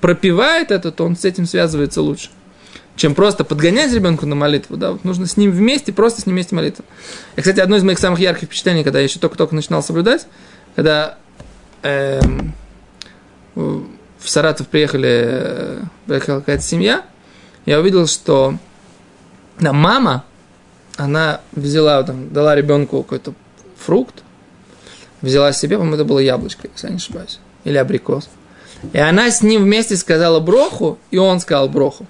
пропивает 0.00 0.70
это, 0.70 0.90
то 0.90 1.04
он 1.04 1.16
с 1.16 1.24
этим 1.24 1.46
связывается 1.46 2.00
лучше. 2.00 2.30
Чем 2.96 3.14
просто 3.14 3.44
подгонять 3.44 3.92
ребенку 3.92 4.26
на 4.26 4.34
молитву, 4.34 4.76
да, 4.76 4.92
вот 4.92 5.04
нужно 5.04 5.26
с 5.26 5.36
ним 5.36 5.52
вместе, 5.52 5.92
просто 5.92 6.22
с 6.22 6.26
ним 6.26 6.36
вместе 6.36 6.54
молиться. 6.54 6.82
И, 7.36 7.40
кстати, 7.40 7.60
одно 7.60 7.76
из 7.76 7.82
моих 7.82 7.98
самых 7.98 8.20
ярких 8.20 8.48
впечатлений, 8.48 8.84
когда 8.84 8.98
я 8.98 9.04
еще 9.04 9.18
только-только 9.18 9.54
начинал 9.54 9.82
соблюдать, 9.82 10.26
когда 10.76 11.18
эм, 11.82 12.52
в 13.54 13.84
Саратов 14.24 14.68
приехали, 14.68 15.08
э, 15.10 15.82
приехала 16.06 16.40
какая-то 16.40 16.62
семья, 16.62 17.04
я 17.64 17.80
увидел, 17.80 18.06
что 18.06 18.56
да, 19.60 19.72
мама, 19.72 20.24
она 20.96 21.40
взяла, 21.52 22.02
там, 22.02 22.32
дала 22.32 22.54
ребенку 22.54 23.02
какой-то 23.02 23.34
фрукт, 23.76 24.22
взяла 25.22 25.52
себе, 25.52 25.76
по-моему, 25.76 25.96
это 25.96 26.04
было 26.04 26.18
яблочко, 26.18 26.68
если 26.72 26.86
я 26.86 26.90
не 26.90 26.96
ошибаюсь, 26.96 27.38
или 27.64 27.76
абрикос. 27.76 28.28
И 28.92 28.98
она 28.98 29.30
с 29.30 29.42
ним 29.42 29.62
вместе 29.62 29.96
сказала 29.96 30.40
броху, 30.40 30.98
и 31.10 31.18
он 31.18 31.40
сказал 31.40 31.68
броху. 31.68 32.06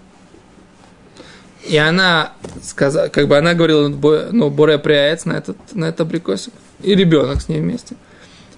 И 1.66 1.76
она 1.76 2.33
сказала, 2.62 3.09
как 3.09 3.28
бы 3.28 3.37
она 3.37 3.54
говорила, 3.54 3.88
бо- 3.88 4.28
ну, 4.30 4.50
Боре 4.50 4.78
пряец 4.78 5.25
на 5.25 5.35
этот, 5.35 5.57
на 5.75 5.87
этот 5.87 6.02
абрикосик. 6.02 6.54
И 6.83 6.95
ребенок 6.95 7.42
с 7.42 7.49
ней 7.49 7.61
вместе. 7.61 7.97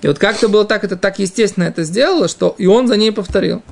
И 0.02 0.06
вот 0.06 0.18
как-то 0.18 0.48
было 0.48 0.64
так, 0.64 0.84
это 0.84 0.96
так 0.96 1.18
естественно 1.18 1.64
это 1.64 1.84
сделала, 1.84 2.28
что 2.28 2.54
и 2.58 2.66
он 2.66 2.86
за 2.86 2.96
ней 2.96 3.12
повторил. 3.12 3.62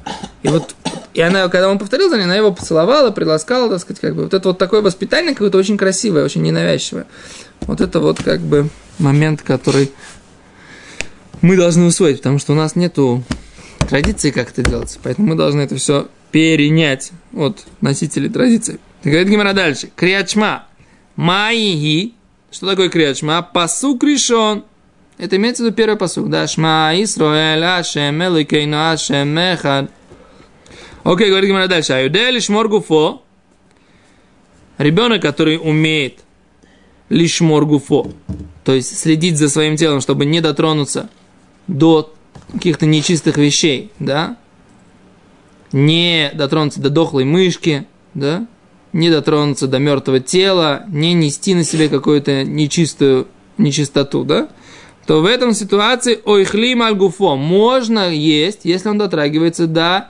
И 0.43 0.49
вот, 0.49 0.75
и 1.13 1.21
она, 1.21 1.49
когда 1.49 1.69
он 1.69 1.79
повторил 1.79 2.09
за 2.09 2.17
ней, 2.17 2.25
она 2.25 2.37
его 2.37 2.53
поцеловала, 2.53 3.11
приласкала, 3.11 3.69
так 3.69 3.81
сказать, 3.81 4.01
как 4.01 4.15
бы. 4.15 4.25
Вот 4.25 4.35
это 4.35 4.49
вот 4.49 4.59
такое 4.59 4.81
воспитание 4.81 5.33
какое-то 5.33 5.59
очень 5.59 5.77
красивое, 5.77 6.25
очень 6.25 6.43
ненавязчивое. 6.43 7.07
Вот 7.63 7.81
это 7.81 8.01
вот 8.01 8.23
как 8.23 8.41
бы 8.41 8.69
момент, 8.99 9.43
который 9.43 9.91
мы 11.43 11.57
должны 11.57 11.87
усвоить, 11.87 12.19
потому 12.19 12.39
что 12.39 12.53
у 12.53 12.57
нас 12.57 12.77
нету 12.77 13.25
традиции, 13.89 14.31
как 14.31 14.51
это 14.51 14.63
делается. 14.63 14.99
Поэтому 15.03 15.29
мы 15.29 15.35
должны 15.35 15.61
это 15.61 15.77
все 15.77 16.09
перенять 16.31 17.11
от 17.35 17.65
носителей 17.81 18.29
традиции. 18.29 18.79
Так 19.03 19.13
говорит 19.13 19.29
Гимара 19.29 19.53
дальше. 19.53 19.91
Криачма. 19.97 20.67
Маиги. 21.17 22.15
Что 22.51 22.69
такое 22.69 22.89
криачма? 22.89 23.43
Пасук 23.43 24.05
решен. 24.05 24.65
Это 25.19 25.37
имеется 25.37 25.63
в 25.63 25.67
виду 25.67 25.77
первый 25.77 25.97
посук. 25.97 26.31
Да, 26.31 26.47
шма 26.47 26.93
Исраэль, 26.95 27.63
Ашем, 27.63 28.23
Эликейну, 28.23 28.91
Ашем, 28.91 29.29
Мехад. 29.29 29.91
Окей, 31.11 31.29
говорит 31.29 31.49
Гимара 31.49 31.67
дальше. 31.67 31.93
Аюде 31.93 32.31
лишмор 32.31 32.69
гуфо. 32.69 33.25
Ребенок, 34.79 35.21
который 35.21 35.57
умеет 35.57 36.21
лишмор 37.09 37.67
гуфо, 37.67 38.13
то 38.63 38.73
есть 38.73 38.97
следить 38.97 39.37
за 39.37 39.49
своим 39.49 39.75
телом, 39.75 40.01
чтобы 40.01 40.25
не 40.25 40.41
дотронуться 40.41 41.11
до 41.67 42.15
каких-то 42.53 42.87
нечистых 42.87 43.39
вещей, 43.39 43.91
да, 43.99 44.37
не 45.73 46.31
дотронуться 46.33 46.81
до 46.81 46.91
дохлой 46.91 47.25
мышки, 47.25 47.89
да, 48.15 48.47
не 48.93 49.11
дотронуться 49.11 49.67
до 49.67 49.81
мертвого 49.81 50.21
тела, 50.21 50.85
не 50.87 51.13
нести 51.13 51.57
на 51.57 51.65
себе 51.65 51.89
какую-то 51.89 52.45
нечистую 52.45 53.27
нечистоту, 53.59 54.23
да, 54.23 54.49
то 55.07 55.21
в 55.23 55.27
этом 55.27 55.55
ситуации 55.55 56.21
ойхлим 56.25 56.83
альгуфо 56.83 57.35
можно 57.35 58.09
есть, 58.15 58.61
если 58.63 58.89
он 58.89 58.99
дотрагивается 58.99 59.67
до 59.67 60.07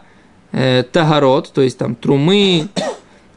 э, 0.53 0.83
тагород, 0.83 1.53
то 1.53 1.63
есть 1.63 1.79
там 1.79 1.95
трумы 1.95 2.69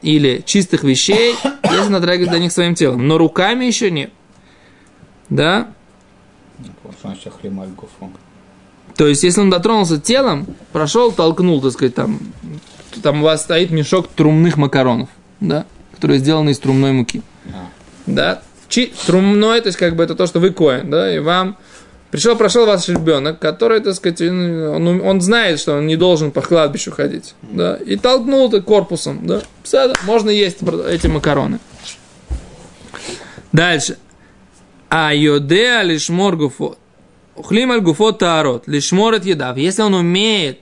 или 0.01 0.43
чистых 0.45 0.83
вещей, 0.83 1.35
если 1.63 1.85
он 1.85 1.91
дотрагивается 1.93 2.33
до 2.33 2.39
них 2.39 2.51
своим 2.51 2.75
телом, 2.75 3.07
но 3.07 3.17
руками 3.17 3.65
еще 3.65 3.89
нет, 3.91 4.11
да? 5.29 5.69
То 8.95 9.07
есть, 9.07 9.23
если 9.23 9.41
он 9.41 9.49
дотронулся 9.49 9.99
телом, 9.99 10.45
прошел, 10.71 11.11
толкнул, 11.11 11.61
так 11.61 11.71
сказать, 11.71 11.95
там, 11.95 12.19
там 13.01 13.21
у 13.21 13.23
вас 13.23 13.41
стоит 13.41 13.71
мешок 13.71 14.07
трумных 14.07 14.57
макаронов, 14.57 15.09
да, 15.39 15.65
которые 15.95 16.19
сделаны 16.19 16.51
из 16.51 16.59
трумной 16.59 16.91
муки. 16.91 17.21
А. 17.47 17.67
Да, 18.05 18.41
Чи, 18.69 18.93
трумной, 19.05 19.61
то 19.61 19.67
есть, 19.67 19.77
как 19.77 19.95
бы 19.95 20.03
это 20.03 20.15
то, 20.15 20.27
что 20.27 20.39
вы 20.39 20.51
коин, 20.51 20.89
да, 20.89 21.13
и 21.13 21.19
вам 21.19 21.57
пришел, 22.13 22.35
прошел 22.35 22.67
ваш 22.67 22.87
ребенок, 22.89 23.39
который, 23.39 23.79
так 23.79 23.95
сказать, 23.95 24.21
он, 24.21 25.01
он 25.01 25.19
знает, 25.19 25.59
что 25.59 25.77
он 25.77 25.87
не 25.87 25.95
должен 25.95 26.29
по 26.29 26.41
кладбищу 26.41 26.91
ходить, 26.91 27.33
да, 27.41 27.75
и 27.77 27.95
толкнул 27.95 28.51
ты 28.51 28.61
корпусом, 28.61 29.25
да, 29.25 29.41
можно 30.03 30.29
есть 30.29 30.59
эти 30.87 31.07
макароны. 31.07 31.57
Дальше. 33.51 33.97
А 34.89 35.11
йодеа 35.11 35.81
лишмор 35.81 36.35
гуфот. 36.35 36.77
Ухлим 37.35 37.71
аль 37.71 37.81
гуфот 37.81 38.19
таарот. 38.19 38.67
Лишмор 38.67 39.15
от 39.15 39.25
едав. 39.25 39.57
Если 39.57 39.81
он 39.81 39.95
умеет 39.95 40.59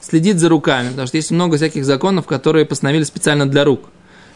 следить 0.00 0.38
за 0.38 0.50
руками, 0.50 0.90
потому 0.90 1.06
что 1.06 1.16
есть 1.16 1.30
много 1.30 1.56
всяких 1.56 1.86
законов, 1.86 2.26
которые 2.26 2.66
постановили 2.66 3.04
специально 3.04 3.48
для 3.48 3.64
рук. 3.64 3.88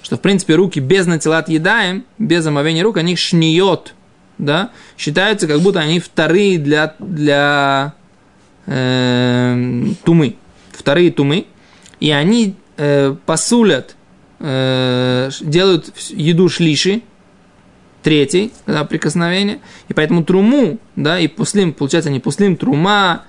Что, 0.02 0.16
в 0.16 0.21
принципе, 0.21 0.54
руки 0.54 0.80
без 0.80 1.06
натилат 1.06 1.50
едаем, 1.50 2.04
без 2.18 2.47
омовения 2.47 2.83
рук, 2.83 2.97
они 2.97 3.16
шниет, 3.16 3.94
да, 4.38 4.71
считаются, 4.99 5.47
как 5.47 5.61
будто 5.61 5.81
они 5.81 6.00
вторые 6.00 6.59
для, 6.59 6.95
для 6.99 7.95
э, 8.67 9.85
тумы. 10.05 10.37
Вторые 10.73 11.11
тумы. 11.11 11.47
И 12.00 12.11
они 12.11 12.57
э, 12.76 13.14
посулят, 13.26 13.97
э, 14.41 15.31
делают 15.41 15.93
еду 16.11 16.49
шлиши, 16.49 17.03
третий, 18.03 18.53
когда 18.67 18.85
прикосновение, 18.85 19.61
и 19.88 19.95
поэтому 19.95 20.25
труму, 20.25 20.79
да, 20.95 21.19
и 21.19 21.26
пуслим, 21.26 21.73
получается 21.73 22.11
не 22.11 22.21
пуслим, 22.21 22.57
трума, 22.57 23.25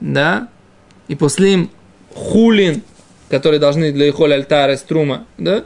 да, 0.00 0.48
и 1.08 1.14
пуслим 1.14 1.70
хулин, 2.14 2.82
которые 3.30 3.58
должны 3.58 3.90
для 3.90 4.06
ихоль 4.06 4.34
альтара 4.34 4.74
из 4.74 4.82
трума, 4.82 5.24
да, 5.38 5.64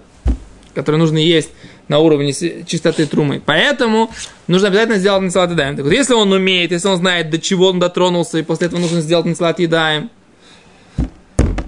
которые 0.74 1.00
нужно 1.00 1.18
есть 1.18 1.50
на 1.92 1.98
уровне 1.98 2.32
чистоты 2.32 3.04
трумы. 3.04 3.42
Поэтому 3.44 4.10
нужно 4.46 4.68
обязательно 4.68 4.96
сделать 4.96 5.20
нацелат 5.20 5.50
едаем. 5.50 5.76
Так 5.76 5.84
вот, 5.84 5.92
если 5.92 6.14
он 6.14 6.32
умеет, 6.32 6.72
если 6.72 6.88
он 6.88 6.96
знает, 6.96 7.28
до 7.28 7.38
чего 7.38 7.68
он 7.68 7.78
дотронулся, 7.78 8.38
и 8.38 8.42
после 8.42 8.68
этого 8.68 8.80
нужно 8.80 9.02
сделать 9.02 9.26
нацелат 9.26 9.58
едаем, 9.58 10.10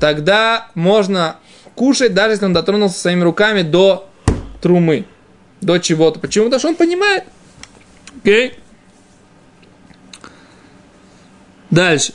тогда 0.00 0.68
можно 0.74 1.36
кушать, 1.74 2.14
даже 2.14 2.32
если 2.32 2.46
он 2.46 2.54
дотронулся 2.54 2.98
своими 2.98 3.22
руками 3.22 3.60
до 3.60 4.08
трумы, 4.62 5.04
до 5.60 5.78
чего-то. 5.78 6.18
Почему? 6.20 6.46
Потому 6.46 6.58
что 6.58 6.68
он 6.68 6.76
понимает. 6.76 7.24
Окей? 8.22 8.54
Дальше. 11.70 12.14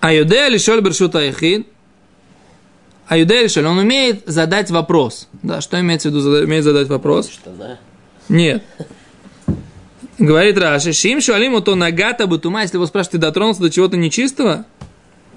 Аюде 0.00 0.48
лишоль 0.48 0.80
бершута 0.80 1.20
яхид. 1.20 1.68
Аюде 3.08 3.44
лишоль, 3.44 3.66
он 3.66 3.78
умеет 3.78 4.22
задать 4.26 4.70
вопрос. 4.70 5.28
Да, 5.42 5.60
что 5.60 5.78
имеется 5.80 6.08
в 6.08 6.12
виду, 6.12 6.20
зада- 6.22 6.44
умеет 6.44 6.64
задать 6.64 6.88
вопрос? 6.88 7.28
Что, 7.28 7.50
да? 7.50 7.78
Нет. 8.28 8.64
Говорит 10.18 10.58
Раши, 10.58 10.92
Шим 10.92 11.20
шуалим 11.20 11.62
то 11.62 11.74
нагата 11.74 12.26
бутума, 12.26 12.62
если 12.62 12.78
его 12.78 12.86
спрашивают, 12.86 13.12
ты 13.12 13.18
дотронулся 13.18 13.60
до 13.60 13.70
чего-то 13.70 13.96
нечистого? 13.96 14.64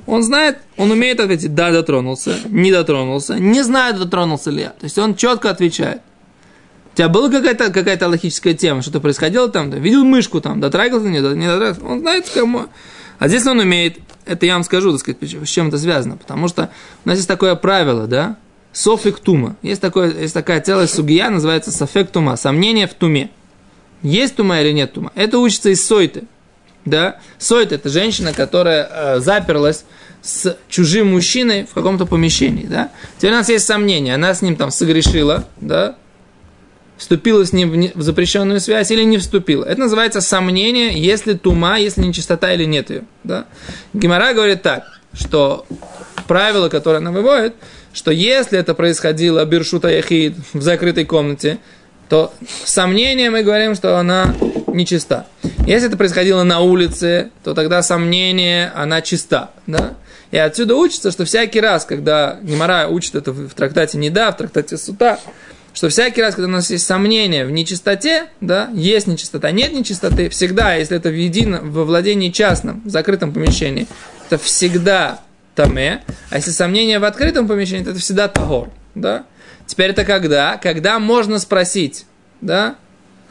Он 0.07 0.23
знает, 0.23 0.57
он 0.77 0.89
умеет 0.89 1.19
ответить, 1.19 1.53
да, 1.53 1.71
дотронулся, 1.71 2.35
не 2.47 2.71
дотронулся, 2.71 3.35
не 3.35 3.61
знаю, 3.61 3.95
дотронулся 3.95 4.49
ли 4.49 4.61
я. 4.61 4.69
То 4.69 4.85
есть 4.85 4.97
он 4.97 5.15
четко 5.15 5.51
отвечает. 5.51 6.01
У 6.93 6.97
тебя 6.97 7.09
была 7.09 7.29
какая-то 7.29 7.71
какая 7.71 8.07
логическая 8.07 8.55
тема, 8.55 8.81
что-то 8.81 9.01
происходило 9.01 9.49
там, 9.49 9.69
видел 9.69 10.03
мышку 10.05 10.41
там, 10.41 10.59
дотрагивался, 10.59 11.09
не, 11.09 11.19
не 11.19 11.47
дотрагивался. 11.47 11.85
Он 11.85 11.99
знает, 11.99 12.27
кому. 12.33 12.65
А 13.19 13.27
здесь 13.27 13.45
он 13.45 13.59
умеет, 13.59 13.99
это 14.25 14.45
я 14.45 14.53
вам 14.53 14.63
скажу, 14.63 14.91
так 14.91 14.99
сказать, 14.99 15.47
с 15.47 15.49
чем 15.49 15.69
это 15.69 15.77
связано. 15.77 16.17
Потому 16.17 16.47
что 16.47 16.69
у 17.05 17.09
нас 17.09 17.17
есть 17.17 17.27
такое 17.27 17.55
правило, 17.55 18.07
да, 18.07 18.37
софик 18.71 19.19
тума. 19.19 19.55
Есть, 19.61 19.81
такое, 19.81 20.13
есть 20.13 20.33
такая 20.33 20.61
целая 20.61 20.87
сугия, 20.87 21.29
называется 21.29 21.71
софек 21.71 22.11
тума, 22.11 22.35
сомнение 22.35 22.87
в 22.87 22.93
туме. 22.93 23.31
Есть 24.01 24.35
тума 24.35 24.61
или 24.61 24.71
нет 24.71 24.93
тума? 24.93 25.11
Это 25.15 25.39
учится 25.39 25.69
из 25.69 25.85
сойты. 25.85 26.23
Да? 26.85 27.19
Сойта– 27.37 27.75
это 27.75 27.89
женщина, 27.89 28.33
которая 28.33 28.89
э, 28.89 29.19
заперлась 29.19 29.83
с 30.21 30.57
чужим 30.69 31.11
мужчиной 31.11 31.65
в 31.65 31.73
каком-то 31.73 32.05
помещении. 32.05 32.65
Да? 32.65 32.91
Теперь 33.17 33.31
у 33.31 33.35
нас 33.35 33.49
есть 33.49 33.65
сомнение. 33.65 34.15
Она 34.15 34.33
с 34.33 34.41
ним 34.41 34.55
там 34.55 34.71
согрешила, 34.71 35.45
да? 35.59 35.95
Вступила 36.99 37.43
с 37.45 37.53
ним 37.53 37.91
в, 37.95 38.01
запрещенную 38.01 38.59
связь 38.59 38.91
или 38.91 39.03
не 39.03 39.17
вступила. 39.17 39.63
Это 39.63 39.79
называется 39.79 40.21
сомнение, 40.21 40.91
если 41.01 41.33
тума, 41.33 41.79
если 41.79 42.01
нечистота 42.01 42.53
или 42.53 42.65
нет 42.65 42.91
ее. 42.91 43.03
Да? 43.23 43.45
Гемора 43.93 44.33
говорит 44.33 44.61
так, 44.61 44.83
что 45.13 45.65
правило, 46.27 46.69
которое 46.69 46.97
она 46.97 47.11
выводит, 47.11 47.55
что 47.93 48.11
если 48.11 48.59
это 48.59 48.75
происходило 48.75 49.43
биршута 49.45 49.87
яхид 49.87 50.35
в 50.53 50.61
закрытой 50.61 51.05
комнате, 51.05 51.59
то 52.09 52.33
сомнение 52.65 53.29
мы 53.29 53.43
говорим, 53.43 53.75
что 53.75 53.97
она 53.97 54.35
нечиста. 54.67 55.25
Если 55.65 55.87
это 55.87 55.97
происходило 55.97 56.43
на 56.43 56.59
улице, 56.59 57.31
то 57.43 57.53
тогда 57.53 57.81
сомнение, 57.81 58.71
она 58.75 59.01
чиста. 59.01 59.51
Да? 59.67 59.93
И 60.31 60.37
отсюда 60.37 60.75
учится, 60.75 61.11
что 61.11 61.25
всякий 61.25 61.61
раз, 61.61 61.85
когда 61.85 62.39
Гемора 62.41 62.87
учит 62.87 63.15
это 63.15 63.31
в 63.31 63.53
трактате 63.53 63.97
Неда, 63.97 64.31
в 64.31 64.37
трактате 64.37 64.77
Сута, 64.77 65.19
что 65.79 65.87
всякий 65.87 66.21
раз, 66.21 66.35
когда 66.35 66.49
у 66.49 66.51
нас 66.51 66.69
есть 66.71 66.85
сомнение 66.85 67.45
в 67.45 67.51
нечистоте, 67.51 68.25
да, 68.41 68.69
есть 68.73 69.07
нечистота, 69.07 69.51
нет 69.51 69.71
нечистоты, 69.71 70.27
всегда, 70.27 70.75
если 70.75 70.97
это 70.97 71.07
в 71.07 71.17
едином, 71.17 71.71
во 71.71 71.85
владении 71.85 72.31
частном, 72.31 72.81
в 72.83 72.89
закрытом 72.89 73.31
помещении, 73.31 73.87
это 74.27 74.37
всегда 74.37 75.21
таме, 75.55 76.03
а 76.31 76.35
если 76.35 76.51
сомнение 76.51 76.99
в 76.99 77.05
открытом 77.05 77.47
помещении, 77.47 77.85
то 77.85 77.91
это 77.91 77.99
всегда 78.01 78.27
тагор, 78.27 78.69
да. 78.93 79.23
Теперь 79.67 79.91
это 79.91 80.03
когда? 80.03 80.57
Когда 80.57 80.99
можно 80.99 81.39
спросить, 81.39 82.05
да, 82.41 82.75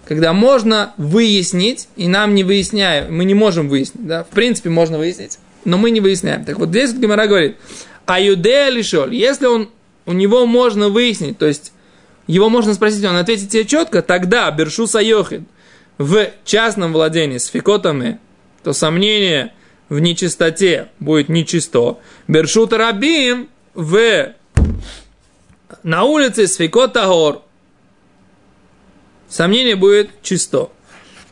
когда 0.07 0.33
можно 0.33 0.94
выяснить, 0.96 1.88
и 1.96 2.09
нам 2.09 2.35
не 2.35 2.44
выясняют, 2.44 3.11
мы 3.11 3.27
не 3.27 3.35
можем 3.35 3.68
выяснить, 3.68 4.07
да, 4.07 4.25
в 4.25 4.29
принципе 4.29 4.70
можно 4.70 4.96
выяснить, 4.96 5.38
но 5.66 5.77
мы 5.77 5.90
не 5.90 6.01
выясняем. 6.01 6.46
Так 6.46 6.59
вот 6.59 6.70
здесь 6.70 6.92
вот 6.92 7.03
Гимара 7.03 7.27
говорит, 7.27 7.59
а 8.07 8.18
юдея 8.18 8.70
лишоль, 8.70 9.14
если 9.14 9.44
он, 9.44 9.68
у 10.07 10.14
него 10.14 10.46
можно 10.46 10.88
выяснить, 10.88 11.37
то 11.37 11.44
есть 11.44 11.72
его 12.29 12.49
можно 12.49 12.75
спросить, 12.75 13.05
он 13.05 13.17
ответит 13.17 13.49
тебе 13.49 13.64
четко, 13.64 14.03
тогда 14.03 14.49
Бершу 14.53 14.87
Сайохид 14.87 15.43
в 15.97 16.29
частном 16.45 16.93
владении 16.93 17.38
с 17.38 17.47
фикотами, 17.47 18.21
то 18.62 18.73
сомнение 18.73 19.55
в 19.88 19.99
нечистоте 19.99 20.88
будет 21.01 21.29
нечисто. 21.29 21.99
Бершу 22.29 22.67
Тарабим 22.67 23.49
в 23.75 24.35
на 25.83 26.05
улице 26.05 26.47
с 26.47 26.57
фикотагор 26.57 27.43
сомнение 29.29 29.77
будет 29.77 30.11
чисто. 30.23 30.71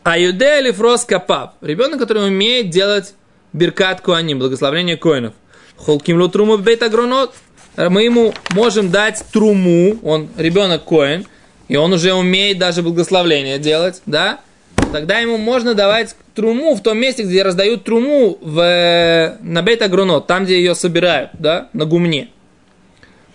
А 0.03 0.17
юде 0.17 0.59
или 0.59 0.71
фрос 0.71 1.05
капав, 1.05 1.51
ребенок, 1.61 1.99
который 1.99 2.27
умеет 2.27 2.69
делать 2.69 3.13
биркат 3.53 4.01
куаним, 4.01 4.39
благословение 4.39 4.97
коинов. 4.97 5.33
Холким 5.75 6.19
лу 6.19 6.27
труму 6.29 6.57
в 6.57 6.63
бейт 6.63 6.81
агронот. 6.81 7.35
Мы 7.77 8.03
ему 8.03 8.33
можем 8.55 8.89
дать 8.89 9.23
труму, 9.31 9.97
он 10.01 10.29
ребенок 10.35 10.83
коин, 10.83 11.27
и 11.67 11.75
он 11.75 11.93
уже 11.93 12.13
умеет 12.13 12.57
даже 12.57 12.81
благословление 12.81 13.59
делать, 13.59 14.01
да? 14.05 14.39
Тогда 14.91 15.19
ему 15.19 15.37
можно 15.37 15.75
давать 15.75 16.15
труму 16.33 16.73
в 16.73 16.81
том 16.81 16.97
месте, 16.97 17.23
где 17.23 17.43
раздают 17.43 17.83
труму 17.83 18.37
в, 18.41 18.59
э, 18.59 19.37
на 19.41 19.61
бейт 19.61 19.81
агронот, 19.81 20.27
там, 20.27 20.45
где 20.45 20.57
ее 20.57 20.75
собирают, 20.75 21.31
да, 21.33 21.69
на 21.73 21.85
гумне. 21.85 22.29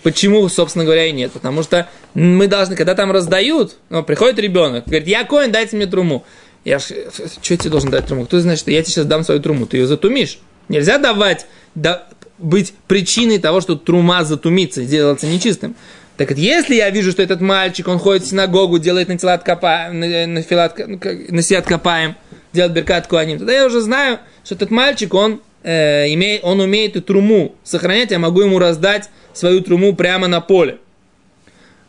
Почему, 0.02 0.48
собственно 0.48 0.84
говоря, 0.84 1.06
и 1.06 1.12
нет? 1.12 1.30
Потому 1.32 1.62
что 1.62 1.88
мы 2.14 2.48
должны, 2.48 2.74
когда 2.74 2.94
там 2.94 3.12
раздают, 3.12 3.76
ну, 3.90 4.02
приходит 4.02 4.38
ребенок, 4.38 4.86
говорит, 4.86 5.06
я 5.06 5.24
коин, 5.24 5.52
дайте 5.52 5.76
мне 5.76 5.86
труму. 5.86 6.24
Я 6.64 6.78
ж, 6.78 6.84
что 6.84 7.54
я 7.54 7.56
тебе 7.56 7.70
должен 7.70 7.90
дать 7.90 8.06
труму? 8.06 8.24
Кто 8.24 8.40
знает, 8.40 8.58
что 8.58 8.70
я 8.70 8.82
тебе 8.82 8.92
сейчас 8.92 9.06
дам 9.06 9.24
свою 9.24 9.40
труму? 9.40 9.66
Ты 9.66 9.78
ее 9.78 9.86
затумишь. 9.86 10.38
Нельзя 10.68 10.98
давать, 10.98 11.46
да, 11.74 12.06
быть 12.42 12.74
причиной 12.86 13.38
того, 13.38 13.60
что 13.60 13.76
трума 13.76 14.24
затумится 14.24 14.82
и 14.82 14.86
делается 14.86 15.26
нечистым. 15.26 15.74
Так 16.16 16.30
вот, 16.30 16.38
если 16.38 16.74
я 16.74 16.90
вижу, 16.90 17.10
что 17.10 17.22
этот 17.22 17.40
мальчик, 17.40 17.88
он 17.88 17.98
ходит 17.98 18.24
в 18.24 18.28
синагогу, 18.28 18.78
делает 18.78 19.08
на 19.08 19.16
тела 19.16 19.38
копаем, 19.38 19.98
на, 19.98 20.26
на, 20.26 20.42
филат, 20.42 20.78
на 20.78 21.42
сиат 21.42 21.64
копаем, 21.66 22.16
делает 22.52 22.74
беркат 22.74 23.06
куаним, 23.06 23.38
тогда 23.38 23.52
я 23.52 23.66
уже 23.66 23.80
знаю, 23.80 24.18
что 24.44 24.54
этот 24.54 24.70
мальчик, 24.70 25.14
он, 25.14 25.40
э, 25.62 26.12
имеет, 26.12 26.44
он 26.44 26.60
умеет 26.60 26.96
и 26.96 27.00
труму 27.00 27.54
сохранять, 27.64 28.10
я 28.10 28.18
могу 28.18 28.42
ему 28.42 28.58
раздать 28.58 29.08
свою 29.32 29.62
труму 29.62 29.96
прямо 29.96 30.28
на 30.28 30.40
поле. 30.40 30.78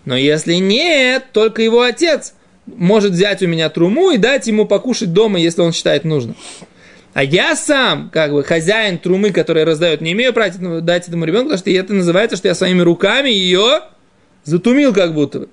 Но 0.05 0.15
если 0.15 0.55
нет, 0.55 1.25
только 1.33 1.61
его 1.61 1.81
отец 1.81 2.33
может 2.65 3.11
взять 3.11 3.41
у 3.41 3.47
меня 3.47 3.69
труму 3.69 4.11
и 4.11 4.17
дать 4.17 4.47
ему 4.47 4.65
покушать 4.65 5.13
дома, 5.13 5.39
если 5.39 5.61
он 5.61 5.73
считает 5.73 6.05
нужным. 6.05 6.35
А 7.13 7.23
я 7.23 7.55
сам, 7.55 8.09
как 8.09 8.31
бы, 8.31 8.43
хозяин 8.43 8.97
трумы, 8.97 9.31
который 9.31 9.63
раздает, 9.63 10.01
не 10.01 10.13
имею 10.13 10.33
права 10.33 10.81
дать 10.81 11.07
этому 11.07 11.25
ребенку, 11.25 11.49
потому 11.49 11.59
что 11.59 11.69
это 11.69 11.93
называется, 11.93 12.37
что 12.37 12.47
я 12.47 12.55
своими 12.55 12.81
руками 12.81 13.29
ее 13.29 13.81
затумил 14.43 14.93
как 14.93 15.13
будто 15.13 15.41
бы. 15.41 15.49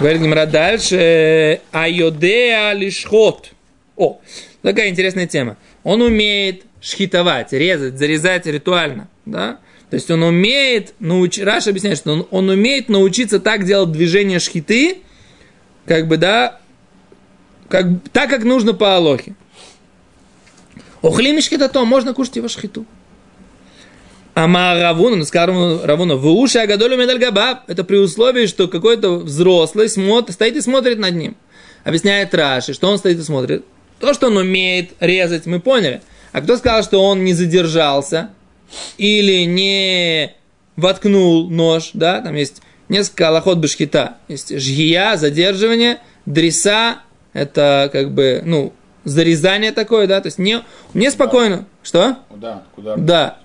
Говорит 0.00 0.22
Гимара 0.22 0.46
дальше. 0.46 1.60
Айодеа 1.72 2.72
лишхот. 2.72 3.50
О, 3.96 4.20
такая 4.62 4.88
интересная 4.88 5.26
тема. 5.26 5.56
Он 5.82 6.02
умеет 6.02 6.62
шхитовать, 6.80 7.52
резать, 7.52 7.98
зарезать 7.98 8.46
ритуально. 8.46 9.08
Да? 9.26 9.58
То 9.90 9.94
есть 9.94 10.10
он 10.10 10.22
умеет 10.22 10.94
научить, 11.00 11.44
Раша 11.44 11.70
объясняет, 11.70 11.98
что 11.98 12.12
он, 12.12 12.28
он 12.30 12.48
умеет 12.50 12.88
научиться 12.88 13.40
так 13.40 13.64
делать 13.64 13.90
движение 13.90 14.38
шхиты, 14.38 14.98
как 15.86 16.06
бы, 16.06 16.16
да, 16.16 16.60
как, 17.68 17.86
так, 18.12 18.30
как 18.30 18.44
нужно 18.44 18.74
по 18.74 18.96
Алохе. 18.96 19.34
Охлим 21.02 21.40
шхитато, 21.40 21.84
можно 21.84 22.14
кушать 22.14 22.36
его 22.36 22.48
шхиту. 22.48 22.84
Ама 24.34 24.74
Равуна, 24.74 25.16
ну 25.16 25.24
скажем 25.24 25.84
Равуна, 25.84 26.16
в 26.16 26.26
уши 26.28 26.58
Агадолю 26.58 26.96
Медаль 26.96 27.18
Габаб, 27.18 27.68
это 27.68 27.82
при 27.82 27.96
условии, 27.96 28.46
что 28.46 28.68
какой-то 28.68 29.18
взрослый 29.18 29.88
смотр, 29.88 30.32
стоит 30.32 30.56
и 30.56 30.60
смотрит 30.60 30.98
над 30.98 31.14
ним. 31.14 31.36
Объясняет 31.82 32.34
Раши, 32.34 32.72
что 32.72 32.88
он 32.88 32.98
стоит 32.98 33.18
и 33.18 33.22
смотрит. 33.22 33.64
То, 33.98 34.14
что 34.14 34.28
он 34.28 34.36
умеет 34.36 34.92
резать, 35.00 35.46
мы 35.46 35.58
поняли. 35.60 36.02
А 36.32 36.40
кто 36.40 36.56
сказал, 36.56 36.82
что 36.84 37.02
он 37.02 37.24
не 37.24 37.34
задержался 37.34 38.30
или 38.96 39.44
не 39.44 40.36
воткнул 40.76 41.50
нож, 41.50 41.90
да, 41.94 42.20
там 42.20 42.34
есть 42.34 42.62
несколько 42.88 43.28
аллахот 43.28 43.58
башхита. 43.58 44.18
Есть 44.28 44.56
жгия, 44.56 45.16
задерживание, 45.16 45.98
дреса, 46.26 46.98
это 47.32 47.88
как 47.92 48.12
бы, 48.12 48.42
ну, 48.44 48.72
зарезание 49.04 49.72
такое, 49.72 50.06
да, 50.06 50.20
то 50.20 50.26
есть 50.26 50.38
не, 50.38 50.62
не 50.94 51.10
спокойно. 51.10 51.66
Что? 51.82 52.18
Куда? 52.28 52.62
Куда? 52.74 52.96
Да. 52.96 53.38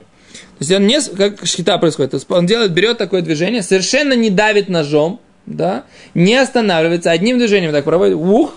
есть 0.60 0.72
он 0.72 0.88
не, 0.88 1.00
как 1.02 1.46
шхита 1.46 1.78
происходит, 1.78 2.12
то 2.12 2.16
есть 2.16 2.30
он 2.30 2.46
делает, 2.46 2.74
берет 2.74 2.98
такое 2.98 3.22
движение, 3.22 3.62
совершенно 3.62 4.14
не 4.14 4.30
давит 4.30 4.70
ножом, 4.70 5.20
да, 5.46 5.84
не 6.14 6.36
останавливается, 6.36 7.12
одним 7.12 7.38
движением 7.38 7.72
так 7.72 7.84
проводит, 7.84 8.16
ух, 8.16 8.54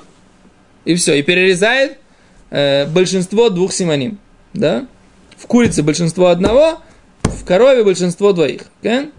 и 0.85 0.95
все, 0.95 1.15
и 1.15 1.23
перерезает 1.23 1.99
э, 2.51 2.87
большинство 2.87 3.51
двух 3.51 3.73
симоним, 3.73 4.19
да. 4.53 4.87
В 5.37 5.47
курице 5.47 5.83
большинство 5.83 6.29
одного, 6.29 6.81
в 7.23 7.45
корове 7.45 7.85
большинство 7.85 8.33
двоих. 8.33 8.63
Okay? 8.83 9.11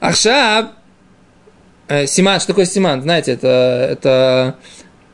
Ахшаб, 0.00 0.72
симан, 1.88 2.40
что 2.40 2.48
такое 2.48 2.64
симан? 2.64 3.02
Знаете, 3.02 3.32
это, 3.32 3.88
это 3.90 4.56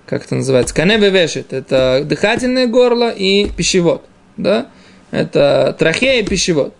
как 0.06 0.24
это 0.24 0.34
называется, 0.34 0.74
каневе 0.74 1.10
вешет, 1.10 1.52
это 1.52 2.02
дыхательное 2.04 2.66
горло 2.66 3.10
и 3.10 3.48
пищевод, 3.48 4.04
да, 4.36 4.68
это 5.10 5.74
трахея 5.78 6.20
и 6.20 6.26
пищевод. 6.26 6.74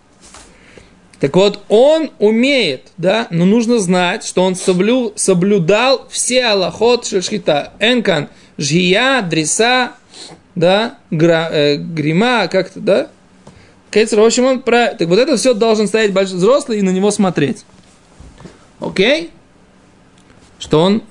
Так 1.19 1.37
вот, 1.37 1.61
он 1.69 2.11
умеет, 2.19 2.91
да, 2.97 3.27
но 3.29 3.45
нужно 3.45 3.79
знать, 3.79 4.25
что 4.25 4.43
он 4.43 4.55
соблю, 4.55 5.13
соблюдал 5.15 6.05
все 6.09 6.47
аллахот 6.47 7.05
шельшхита. 7.05 7.71
Энкан, 7.79 8.27
жия, 8.57 9.21
дриса, 9.21 9.93
да, 10.53 10.97
гра, 11.11 11.49
э, 11.49 11.77
грима, 11.77 12.49
как-то, 12.49 12.81
да. 12.81 13.07
Кейцер, 13.89 14.19
в 14.19 14.25
общем, 14.25 14.43
он 14.43 14.61
про... 14.63 14.87
Так 14.87 15.07
вот 15.07 15.17
это 15.17 15.37
все 15.37 15.53
должен 15.53 15.87
стоять 15.87 16.11
большой 16.11 16.39
взрослый 16.39 16.79
и 16.79 16.81
на 16.81 16.89
него 16.89 17.09
смотреть. 17.09 17.63
Окей? 18.81 19.31
Что 20.63 20.79
он 20.79 21.03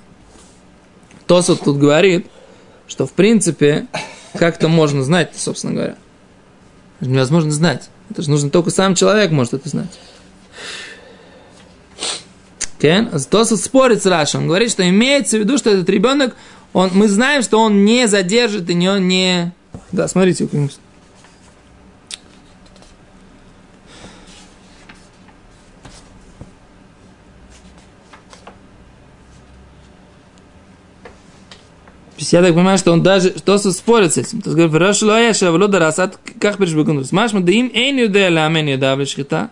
Тосот 1.26 1.60
тут 1.62 1.76
говорит, 1.76 2.26
что 2.88 3.06
в 3.06 3.12
принципе 3.12 3.86
как-то 4.32 4.68
можно 4.68 5.02
знать, 5.04 5.32
собственно 5.36 5.74
говоря. 5.74 5.96
Невозможно 7.02 7.50
знать. 7.50 7.90
Это 8.08 8.22
же 8.22 8.30
нужно 8.30 8.48
только 8.48 8.70
сам 8.70 8.94
человек 8.94 9.30
может 9.30 9.52
это 9.52 9.68
знать. 9.68 9.98
Okay? 12.78 13.28
Тосот 13.28 13.60
спорит 13.60 14.02
с 14.02 14.06
Рашем. 14.06 14.40
Он 14.40 14.46
говорит, 14.48 14.70
что 14.70 14.88
имеется 14.88 15.36
в 15.36 15.40
виду, 15.40 15.58
что 15.58 15.68
этот 15.68 15.88
ребенок, 15.90 16.34
он, 16.72 16.88
мы 16.94 17.06
знаем, 17.06 17.42
что 17.42 17.58
он 17.58 17.84
не 17.84 18.08
задержит 18.08 18.70
и 18.70 18.74
не... 18.74 18.98
не... 19.00 19.52
Да, 19.92 20.08
смотрите, 20.08 20.48
я 32.32 32.42
так 32.42 32.54
понимаю, 32.54 32.78
что 32.78 32.92
он 32.92 33.02
даже, 33.02 33.36
что 33.36 33.58
спорит 33.58 34.14
с 34.14 34.16
этим. 34.16 34.40
То 34.40 34.50
есть 34.50 34.56
говорит, 34.56 34.74
Раш 34.74 35.02
Лоя 35.02 35.34
Шавло 35.34 35.68
Дарасат, 35.68 36.18
как 36.40 36.56
перешбекунус. 36.56 37.12
Машма 37.12 37.40
да 37.40 37.52
им 37.52 37.70
эйн 37.74 37.98
юдея 37.98 38.30
ламен 38.30 38.68
юдавле 38.68 39.04
шхита. 39.04 39.50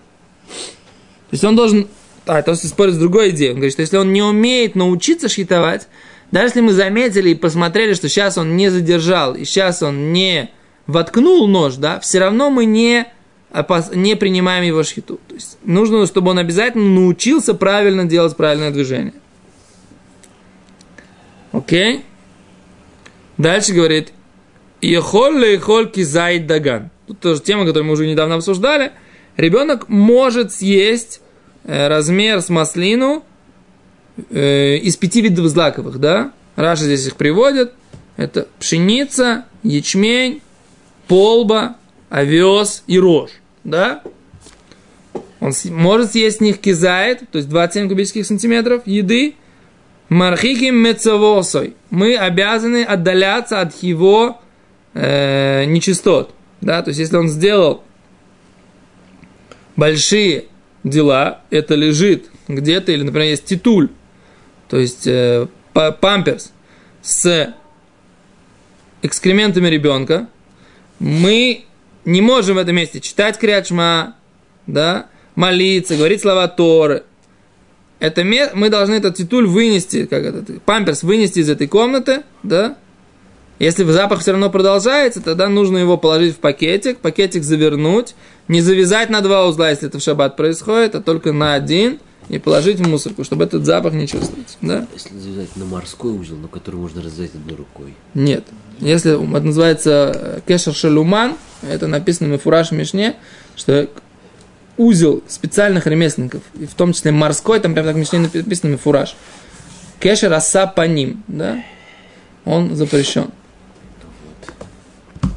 То 0.48 1.32
есть 1.32 1.44
он 1.44 1.56
должен, 1.56 1.88
а, 2.26 2.40
то 2.40 2.52
есть 2.52 2.66
спорит 2.66 2.94
с 2.94 2.98
другой 2.98 3.30
идеей. 3.30 3.50
Он 3.50 3.56
говорит, 3.56 3.74
что 3.74 3.82
если 3.82 3.98
он 3.98 4.14
не 4.14 4.22
умеет 4.22 4.76
научиться 4.76 5.28
шхитовать, 5.28 5.88
даже 6.30 6.46
если 6.46 6.60
мы 6.62 6.72
заметили 6.72 7.30
и 7.30 7.34
посмотрели, 7.34 7.92
что 7.92 8.08
сейчас 8.08 8.38
он 8.38 8.56
не 8.56 8.70
задержал, 8.70 9.34
и 9.34 9.44
сейчас 9.44 9.82
он 9.82 10.14
не 10.14 10.50
воткнул 10.86 11.46
нож, 11.48 11.74
да, 11.74 12.00
все 12.00 12.18
равно 12.18 12.48
мы 12.48 12.64
не, 12.64 13.06
не 13.94 14.16
принимаем 14.16 14.64
его 14.64 14.82
шхиту. 14.84 15.20
То 15.28 15.34
есть 15.34 15.58
нужно, 15.64 16.06
чтобы 16.06 16.30
он 16.30 16.38
обязательно 16.38 16.88
научился 16.88 17.52
правильно 17.52 18.06
делать 18.06 18.36
правильное 18.36 18.70
движение. 18.70 19.14
Окей? 21.52 21.96
Okay? 21.96 22.02
Дальше 23.40 23.72
говорит, 23.72 24.12
Ехоль 24.82 25.38
лехоль 25.38 25.90
кизайд 25.90 26.46
даган. 26.46 26.90
Тут 27.06 27.20
тоже 27.20 27.40
тема, 27.40 27.64
которую 27.64 27.86
мы 27.86 27.92
уже 27.94 28.06
недавно 28.06 28.36
обсуждали. 28.36 28.92
Ребенок 29.36 29.88
может 29.88 30.52
съесть 30.52 31.20
э, 31.64 31.88
размер 31.88 32.42
с 32.42 32.50
маслину 32.50 33.24
э, 34.30 34.76
из 34.76 34.96
пяти 34.96 35.22
видов 35.22 35.46
злаковых, 35.46 35.98
да? 35.98 36.32
Раша 36.56 36.84
здесь 36.84 37.06
их 37.06 37.16
приводит. 37.16 37.72
Это 38.16 38.46
пшеница, 38.58 39.46
ячмень, 39.62 40.42
полба, 41.08 41.76
овес 42.10 42.84
и 42.86 42.98
рожь, 42.98 43.40
да? 43.64 44.02
Он 45.40 45.52
может 45.70 46.12
съесть 46.12 46.38
с 46.38 46.40
них 46.40 46.58
кизайд, 46.58 47.22
то 47.32 47.38
есть 47.38 47.48
27 47.48 47.88
кубических 47.88 48.26
сантиметров 48.26 48.82
еды, 48.84 49.36
Мархиким 50.10 50.74
мецавосой. 50.74 51.76
Мы 51.90 52.16
обязаны 52.16 52.82
отдаляться 52.82 53.60
от 53.60 53.80
его 53.82 54.40
э, 54.92 55.64
нечистот. 55.66 56.34
Да? 56.60 56.82
То 56.82 56.88
есть, 56.88 56.98
если 56.98 57.16
он 57.16 57.28
сделал 57.28 57.84
большие 59.76 60.46
дела, 60.82 61.42
это 61.50 61.76
лежит 61.76 62.26
где-то, 62.48 62.90
или, 62.90 63.04
например, 63.04 63.28
есть 63.28 63.44
титуль, 63.44 63.88
то 64.68 64.78
есть 64.78 65.06
э, 65.06 65.46
памперс 65.72 66.52
с 67.02 67.54
экскрементами 69.02 69.68
ребенка, 69.68 70.28
мы 70.98 71.64
не 72.04 72.20
можем 72.20 72.56
в 72.56 72.58
этом 72.58 72.74
месте 72.74 73.00
читать 73.00 73.38
крячма, 73.38 74.16
да, 74.66 75.06
молиться, 75.36 75.96
говорить 75.96 76.20
слова 76.20 76.48
Торы, 76.48 77.04
это 78.00 78.24
мы 78.24 78.70
должны 78.70 78.94
этот 78.94 79.16
титуль 79.16 79.46
вынести, 79.46 80.06
как 80.06 80.24
этот 80.24 80.62
памперс 80.62 81.02
вынести 81.02 81.40
из 81.40 81.50
этой 81.50 81.68
комнаты, 81.68 82.22
да? 82.42 82.76
Если 83.58 83.84
запах 83.84 84.20
все 84.20 84.30
равно 84.30 84.48
продолжается, 84.48 85.20
тогда 85.20 85.48
нужно 85.48 85.76
его 85.76 85.98
положить 85.98 86.34
в 86.34 86.38
пакетик, 86.38 86.98
пакетик 86.98 87.42
завернуть, 87.42 88.14
не 88.48 88.62
завязать 88.62 89.10
на 89.10 89.20
два 89.20 89.46
узла, 89.46 89.68
если 89.68 89.88
это 89.88 89.98
в 89.98 90.02
шаббат 90.02 90.34
происходит, 90.34 90.94
а 90.94 91.02
только 91.02 91.34
на 91.34 91.52
один, 91.52 91.98
и 92.30 92.38
положить 92.38 92.78
в 92.78 92.88
мусорку, 92.88 93.22
чтобы 93.22 93.44
этот 93.44 93.66
запах 93.66 93.92
не 93.92 94.06
чувствовать. 94.06 94.56
Да? 94.62 94.86
Если 94.94 95.18
завязать 95.18 95.56
на 95.56 95.66
морской 95.66 96.12
узел, 96.12 96.36
на 96.36 96.48
который 96.48 96.76
можно 96.76 97.02
развязать 97.02 97.34
одной 97.34 97.56
рукой. 97.56 97.94
Нет. 98.14 98.44
Если 98.78 99.12
это 99.12 99.44
называется 99.44 100.12
э, 100.14 100.40
кешер 100.46 100.72
шалуман, 100.72 101.36
это 101.60 101.86
написано 101.86 102.38
в 102.38 102.42
Фураж 102.42 102.70
Мишне, 102.70 103.16
что 103.56 103.90
узел 104.80 105.22
специальных 105.28 105.86
ремесленников, 105.86 106.40
в 106.54 106.74
том 106.74 106.94
числе 106.94 107.12
морской, 107.12 107.60
там 107.60 107.74
прям 107.74 107.86
так 107.86 107.94
в 107.94 108.12
написано 108.38 108.78
фураж. 108.78 109.14
Кешер 110.00 110.32
аса 110.32 110.66
по 110.66 110.86
ним, 110.86 111.22
да, 111.28 111.62
он 112.46 112.74
запрещен. 112.74 113.30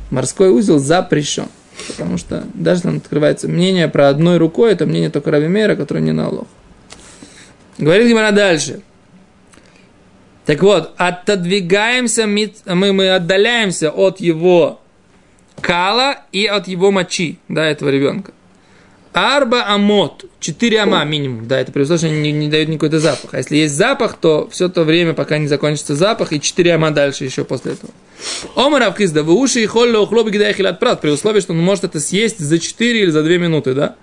Морской 0.09 0.49
узел 0.49 0.79
запрещен. 0.79 1.47
Потому 1.89 2.17
что 2.17 2.45
даже 2.53 2.83
там 2.83 2.97
открывается 2.97 3.49
мнение 3.49 3.89
про 3.89 4.07
одной 4.07 4.37
рукой, 4.37 4.71
это 4.71 4.85
мнение 4.85 5.09
только 5.09 5.31
Раби 5.31 5.47
Мейра, 5.47 5.75
который 5.75 6.01
не 6.01 6.13
на 6.13 6.29
лох. 6.29 6.47
Говорит 7.77 8.07
Гимара 8.07 8.31
дальше. 8.31 8.81
Так 10.45 10.61
вот, 10.61 10.93
отодвигаемся, 10.97 12.27
мы, 12.27 12.53
мы 12.65 13.09
отдаляемся 13.09 13.89
от 13.89 14.21
его 14.21 14.79
кала 15.59 16.17
и 16.31 16.45
от 16.45 16.67
его 16.67 16.91
мочи, 16.91 17.39
да, 17.49 17.65
этого 17.65 17.89
ребенка. 17.89 18.31
Арба 19.13 19.67
амот. 19.67 20.25
Четыре 20.39 20.79
ама 20.79 21.03
минимум. 21.05 21.47
Да, 21.47 21.59
это 21.59 21.71
при 21.71 21.83
условии, 21.83 21.99
что 21.99 22.09
не, 22.09 22.31
не 22.31 22.49
дают 22.49 22.67
никакой-то 22.67 22.99
запах. 22.99 23.33
А 23.33 23.37
если 23.37 23.57
есть 23.57 23.75
запах, 23.75 24.17
то 24.17 24.49
все 24.51 24.69
то 24.69 24.83
время, 24.83 25.13
пока 25.13 25.37
не 25.37 25.47
закончится 25.47 25.95
запах, 25.95 26.33
и 26.33 26.41
четыре 26.41 26.73
ама 26.73 26.89
дальше 26.91 27.23
еще 27.23 27.43
после 27.43 27.73
этого. 27.73 27.91
Омар 28.55 28.81
да 28.81 29.23
вы 29.23 29.33
уши 29.33 29.61
и 29.61 29.65
холло 29.65 29.99
ухлоби 29.99 30.31
хилат 30.53 30.79
прат, 30.79 31.01
при 31.01 31.09
условии, 31.09 31.41
что 31.41 31.53
он 31.53 31.59
может 31.59 31.83
это 31.83 31.99
съесть 31.99 32.39
за 32.39 32.57
4 32.57 33.01
или 33.01 33.09
за 33.09 33.21
2 33.21 33.37
минуты, 33.37 33.73
да? 33.73 33.95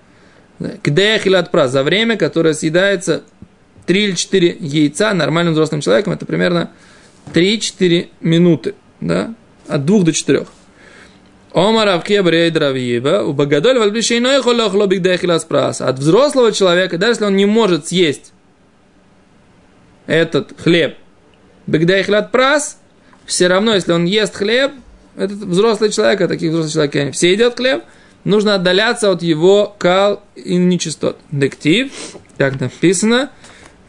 Гидая 0.83 1.19
хилат 1.19 1.51
прат, 1.51 1.71
за 1.71 1.83
время, 1.83 2.17
которое 2.17 2.53
съедается 2.53 3.23
3 3.87 4.03
или 4.03 4.15
4 4.15 4.57
яйца 4.59 5.13
нормальным 5.13 5.53
взрослым 5.53 5.81
человеком, 5.81 6.13
это 6.13 6.25
примерно 6.25 6.71
3-4 7.33 8.09
минуты, 8.21 8.75
да? 9.01 9.33
От 9.67 9.85
2 9.85 10.03
до 10.03 10.13
4. 10.13 10.45
Омар 11.53 11.89
Авкия 11.89 12.23
Брейд 12.23 12.55
Равиева, 12.55 13.23
у 13.23 13.33
Багадоль 13.33 13.77
Вальбишейной 13.77 14.41
Холохло 14.41 14.87
Бигдехилас 14.87 15.43
Прас. 15.43 15.81
От 15.81 15.99
взрослого 15.99 16.53
человека, 16.53 16.97
даже 16.97 17.13
если 17.13 17.25
он 17.25 17.35
не 17.35 17.45
может 17.45 17.87
съесть 17.87 18.31
этот 20.07 20.53
хлеб, 20.57 20.95
Бигдехилат 21.67 22.31
Прас, 22.31 22.79
все 23.25 23.47
равно, 23.47 23.75
если 23.75 23.91
он 23.91 24.05
ест 24.05 24.35
хлеб, 24.35 24.71
этот 25.17 25.39
взрослый 25.39 25.91
человек, 25.91 26.21
а 26.21 26.27
таких 26.29 26.51
взрослых 26.51 26.73
человек, 26.73 26.95
они 26.95 27.11
все 27.11 27.33
едят 27.33 27.57
хлеб, 27.57 27.83
нужно 28.23 28.55
отдаляться 28.55 29.11
от 29.11 29.21
его 29.21 29.75
кал 29.77 30.23
и 30.35 30.55
нечистот. 30.55 31.17
Дектив, 31.31 31.91
как 32.37 32.61
написано, 32.61 33.29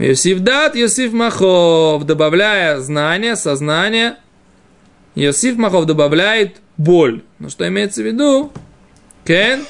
Йосиф 0.00 0.40
дат, 0.40 0.74
Йосиф 0.74 1.12
махов, 1.12 2.04
добавляя 2.04 2.80
знание, 2.80 3.36
сознание, 3.36 4.16
Йосиф 5.14 5.56
махов 5.56 5.86
добавляет 5.86 6.56
боль. 6.82 7.22
Но 7.38 7.48
что 7.48 7.66
имеется 7.68 8.02
в 8.02 8.06
виду? 8.06 8.52
Кен? 9.24 9.64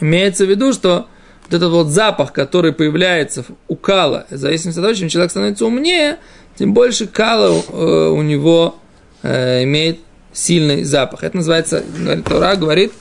Имеется 0.00 0.46
в 0.46 0.50
виду, 0.50 0.72
что 0.72 1.08
вот 1.44 1.54
этот 1.54 1.70
вот 1.70 1.88
запах, 1.88 2.32
который 2.32 2.72
появляется 2.72 3.44
у 3.66 3.74
кала, 3.74 4.26
в 4.30 4.36
зависимости 4.36 4.78
от 4.78 4.84
того, 4.84 4.94
чем 4.94 5.08
человек 5.08 5.30
становится 5.30 5.66
умнее, 5.66 6.18
тем 6.56 6.72
больше 6.72 7.06
кала 7.06 7.62
э, 7.68 8.08
у 8.08 8.22
него 8.22 8.78
э, 9.22 9.64
имеет 9.64 10.00
сильный 10.32 10.84
запах. 10.84 11.24
Это 11.24 11.36
называется, 11.36 11.82
говорит, 11.96 12.24
Тора 12.24 12.54
говорит, 12.56 12.92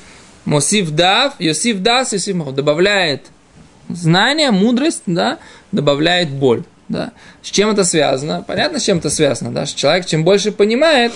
Мосив 0.45 0.91
дав, 0.91 1.33
Йосиф 1.39 1.79
дас, 1.79 2.13
Йосиф 2.13 2.36
махов. 2.36 2.55
Добавляет 2.55 3.25
знание, 3.89 4.51
мудрость, 4.51 5.03
да, 5.05 5.39
добавляет 5.71 6.29
боль. 6.29 6.63
Да. 6.89 7.12
С 7.41 7.49
чем 7.49 7.69
это 7.69 7.83
связано? 7.83 8.43
Понятно, 8.47 8.79
с 8.79 8.83
чем 8.83 8.99
это 8.99 9.10
связано, 9.10 9.51
да? 9.51 9.65
Что 9.65 9.77
человек, 9.77 10.05
чем 10.05 10.23
больше 10.23 10.53
понимает, 10.53 11.12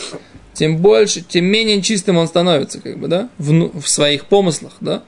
тем 0.53 0.77
больше, 0.77 1.21
тем 1.21 1.45
менее 1.45 1.81
чистым 1.81 2.17
он 2.17 2.27
становится, 2.27 2.81
как 2.81 2.97
бы, 2.97 3.07
да, 3.07 3.29
в, 3.37 3.81
в 3.81 3.87
своих 3.87 4.25
помыслах, 4.25 4.73
да. 4.81 5.03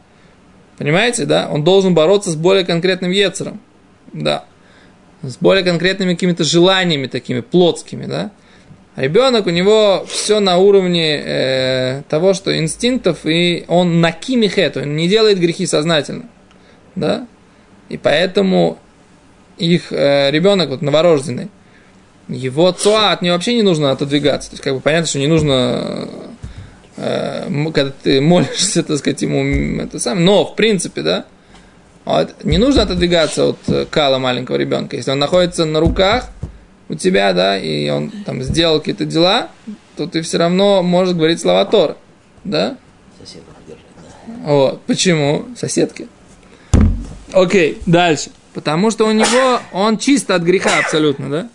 Понимаете, 0.77 1.25
да? 1.25 1.49
Он 1.51 1.63
должен 1.63 1.93
бороться 1.93 2.31
с 2.31 2.35
более 2.35 2.65
конкретным 2.65 3.11
ецером, 3.11 3.59
да. 4.11 4.45
С 5.21 5.37
более 5.37 5.63
конкретными 5.63 6.13
какими-то 6.13 6.43
желаниями 6.43 7.07
такими, 7.07 7.41
плотскими, 7.41 8.05
да. 8.05 8.31
Ребенок, 8.95 9.47
у 9.47 9.49
него 9.49 10.05
все 10.07 10.39
на 10.39 10.57
уровне 10.57 11.17
э, 11.17 12.03
того, 12.09 12.33
что 12.33 12.55
инстинктов, 12.57 13.25
и 13.25 13.65
он 13.67 14.01
на 14.01 14.11
кимихет, 14.11 14.77
он 14.77 14.95
не 14.95 15.07
делает 15.07 15.39
грехи 15.39 15.65
сознательно, 15.65 16.25
да. 16.95 17.27
И 17.89 17.97
поэтому 17.97 18.77
их 19.57 19.91
э, 19.91 20.29
ребенок, 20.31 20.69
вот 20.69 20.81
новорожденный, 20.81 21.49
его 22.27 22.71
цуа 22.71 23.11
от 23.11 23.21
него 23.21 23.33
вообще 23.35 23.55
не 23.55 23.61
нужно 23.61 23.91
отодвигаться. 23.91 24.49
То 24.49 24.53
есть, 24.55 24.63
как 24.63 24.73
бы 24.73 24.79
понятно, 24.79 25.07
что 25.07 25.19
не 25.19 25.27
нужно, 25.27 26.07
э, 26.97 27.71
когда 27.73 27.91
ты 27.91 28.21
молишься, 28.21 28.83
так 28.83 28.97
сказать, 28.97 29.21
ему 29.21 29.81
это 29.81 29.99
сам. 29.99 30.23
Но, 30.23 30.45
в 30.45 30.55
принципе, 30.55 31.01
да, 31.01 31.25
вот, 32.05 32.43
не 32.43 32.57
нужно 32.57 32.83
отодвигаться 32.83 33.47
от 33.47 33.59
э, 33.67 33.85
кала 33.89 34.19
маленького 34.19 34.57
ребенка. 34.57 34.95
Если 34.95 35.11
он 35.11 35.19
находится 35.19 35.65
на 35.65 35.79
руках 35.79 36.29
у 36.89 36.95
тебя, 36.95 37.33
да, 37.33 37.57
и 37.57 37.89
он 37.89 38.11
там 38.25 38.43
сделал 38.43 38.79
какие-то 38.79 39.05
дела, 39.05 39.49
то 39.95 40.07
ты 40.07 40.21
все 40.21 40.37
равно 40.37 40.83
можешь 40.83 41.15
говорить 41.15 41.39
слова 41.39 41.65
Тора, 41.65 41.97
да? 42.43 42.77
Соседа 43.19 43.45
поддержать, 43.55 43.85
да. 44.27 44.33
Вот. 44.43 44.81
Почему? 44.81 45.45
Соседки. 45.55 46.07
Окей, 47.31 47.79
дальше. 47.85 48.31
Потому 48.53 48.91
что 48.91 49.07
у 49.07 49.11
него, 49.11 49.59
он 49.71 49.97
чисто 49.97 50.35
от 50.35 50.43
греха 50.43 50.77
абсолютно, 50.79 51.29
да? 51.29 51.49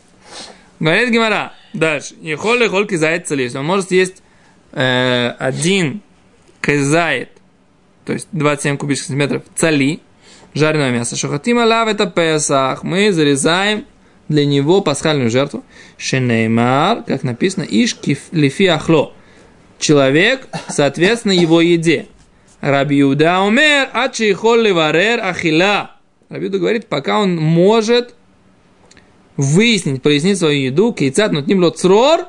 Говорит 0.80 1.10
Гимара. 1.10 1.52
Дальше. 1.72 2.14
Ехоль 2.20 2.68
холь 2.68 2.86
кизает 2.86 3.26
целис. 3.26 3.54
Он 3.54 3.64
может 3.64 3.88
съесть 3.88 4.22
э, 4.72 5.30
один 5.38 6.02
кизает, 6.60 7.30
то 8.04 8.12
есть 8.12 8.28
27 8.32 8.76
кубических 8.76 9.08
сантиметров 9.08 9.42
цали, 9.54 10.00
жареного 10.54 10.90
мяса. 10.90 11.16
Шохатима 11.16 11.60
лав 11.66 11.88
это 11.88 12.06
песах. 12.06 12.82
Мы 12.82 13.12
зарезаем 13.12 13.86
для 14.28 14.44
него 14.46 14.80
пасхальную 14.80 15.30
жертву. 15.30 15.64
Шенеймар, 15.96 17.02
как 17.04 17.22
написано, 17.22 17.64
иш 17.68 17.94
киф- 17.94 18.28
лифи 18.32 18.66
ахло. 18.66 19.12
Человек, 19.78 20.48
соответственно, 20.68 21.32
его 21.32 21.60
еде. 21.60 22.06
Раби 22.60 22.96
Юда 22.98 23.40
умер, 23.40 23.88
а 23.92 24.08
чейхол 24.08 24.56
ливарер 24.56 25.20
ахила. 25.22 25.92
Раби 26.28 26.46
Юда 26.46 26.58
говорит, 26.58 26.86
пока 26.88 27.20
он 27.20 27.36
может 27.36 28.14
выяснить, 29.38 30.02
прояснить 30.02 30.36
свою 30.36 30.60
еду, 30.66 30.92
кейцат, 30.92 31.32
но 31.32 31.40
ним 31.40 31.72
црор, 31.72 32.26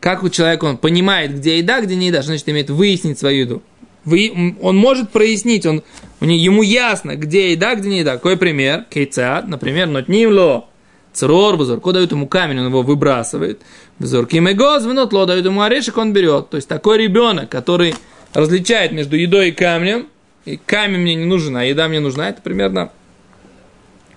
как 0.00 0.24
у 0.24 0.30
человека 0.30 0.64
он 0.64 0.78
понимает, 0.78 1.36
где 1.36 1.58
еда, 1.58 1.82
где 1.82 1.94
не 1.94 2.08
еда, 2.08 2.22
значит 2.22 2.48
имеет 2.48 2.70
выяснить 2.70 3.18
свою 3.18 3.40
еду. 3.40 3.62
Вы, 4.06 4.56
он 4.62 4.78
может 4.78 5.10
прояснить, 5.10 5.66
он, 5.66 5.82
ему 6.22 6.62
ясно, 6.62 7.16
где 7.16 7.52
еда, 7.52 7.74
где 7.74 7.90
не 7.90 7.98
еда. 7.98 8.14
Какой 8.14 8.38
пример? 8.38 8.86
Кейцат, 8.88 9.46
например, 9.46 9.88
но 9.88 10.00
ло 10.08 10.68
црор, 11.12 11.56
взорко 11.56 11.92
дают 11.92 12.12
ему 12.12 12.26
камень, 12.26 12.60
он 12.60 12.68
его 12.68 12.80
выбрасывает. 12.80 13.60
Взорки 13.98 14.36
мегоз, 14.36 14.86
винот 14.86 15.12
ло 15.12 15.26
дают 15.26 15.44
ему 15.44 15.60
орешек, 15.60 15.98
он 15.98 16.14
берет. 16.14 16.48
То 16.48 16.56
есть 16.56 16.66
такой 16.66 16.96
ребенок, 16.96 17.50
который 17.50 17.94
различает 18.32 18.92
между 18.92 19.16
едой 19.16 19.50
и 19.50 19.52
камнем, 19.52 20.06
и 20.46 20.56
камень 20.56 21.00
мне 21.00 21.14
не 21.14 21.26
нужен, 21.26 21.58
а 21.58 21.64
еда 21.64 21.88
мне 21.88 22.00
нужна, 22.00 22.30
это 22.30 22.40
примерно 22.40 22.90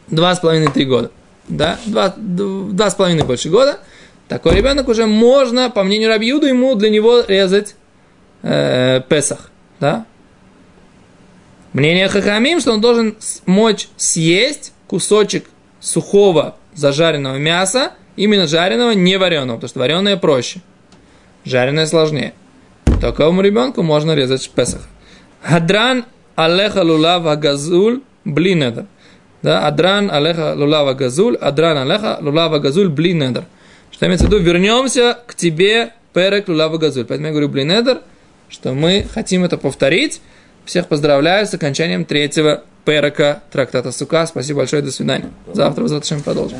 два 0.07 0.33
с 0.33 0.39
половиной-три 0.39 0.85
года. 0.85 1.11
Да, 1.47 1.77
два, 1.85 2.13
два 2.17 2.89
с 2.89 2.95
половиной 2.95 3.23
больше 3.23 3.49
года. 3.49 3.79
Такой 4.27 4.55
ребенок 4.55 4.87
уже 4.87 5.05
можно, 5.05 5.69
по 5.69 5.83
мнению 5.83 6.09
Рабиуду, 6.09 6.47
ему 6.47 6.75
для 6.75 6.89
него 6.89 7.21
резать 7.27 7.75
э, 8.41 9.01
Песах. 9.09 9.51
Да? 9.79 10.05
Мнение 11.73 12.07
Хахамим, 12.07 12.59
что 12.59 12.71
он 12.71 12.81
должен 12.81 13.15
смочь 13.19 13.87
съесть 13.97 14.73
кусочек 14.87 15.45
сухого 15.79 16.55
зажаренного 16.73 17.37
мяса, 17.37 17.91
именно 18.15 18.47
жареного, 18.47 18.91
не 18.91 19.17
вареного, 19.17 19.57
потому 19.57 19.69
что 19.69 19.79
вареное 19.79 20.17
проще. 20.17 20.61
Жареное 21.45 21.85
сложнее. 21.85 22.33
Такому 23.01 23.41
ребенку 23.41 23.83
можно 23.83 24.15
резать 24.15 24.49
Песах. 24.49 24.87
Хадран 25.41 26.05
алеха 26.35 26.83
лулава 26.83 27.35
газуль 27.35 28.01
блинедер. 28.23 28.85
Да, 29.43 29.67
адран 29.67 30.09
алеха 30.09 30.53
лулава 30.55 30.93
газуль, 30.93 31.35
адран 31.35 31.77
алеха 31.77 32.17
лулава 32.21 32.59
газуль 32.59 32.87
блинедер. 32.87 33.43
Что 33.91 34.05
имеется 34.07 34.25
в 34.25 34.29
виду? 34.29 34.41
Вернемся 34.41 35.19
к 35.27 35.35
тебе, 35.35 35.91
перек 36.13 36.47
лулава 36.47 36.77
газуль. 36.77 37.05
Поэтому 37.05 37.27
я 37.27 37.31
говорю 37.31 37.49
блинедер, 37.49 37.99
что 38.49 38.73
мы 38.73 39.05
хотим 39.13 39.43
это 39.43 39.57
повторить. 39.57 40.21
Всех 40.65 40.87
поздравляю 40.87 41.45
с 41.45 41.53
окончанием 41.53 42.05
третьего 42.05 42.63
перека 42.85 43.43
трактата 43.51 43.91
Сука. 43.91 44.25
Спасибо 44.25 44.59
большое, 44.59 44.81
до 44.81 44.91
свидания. 44.91 45.29
Завтра, 45.53 45.87
завтра 45.87 46.19
продолжим. 46.19 46.57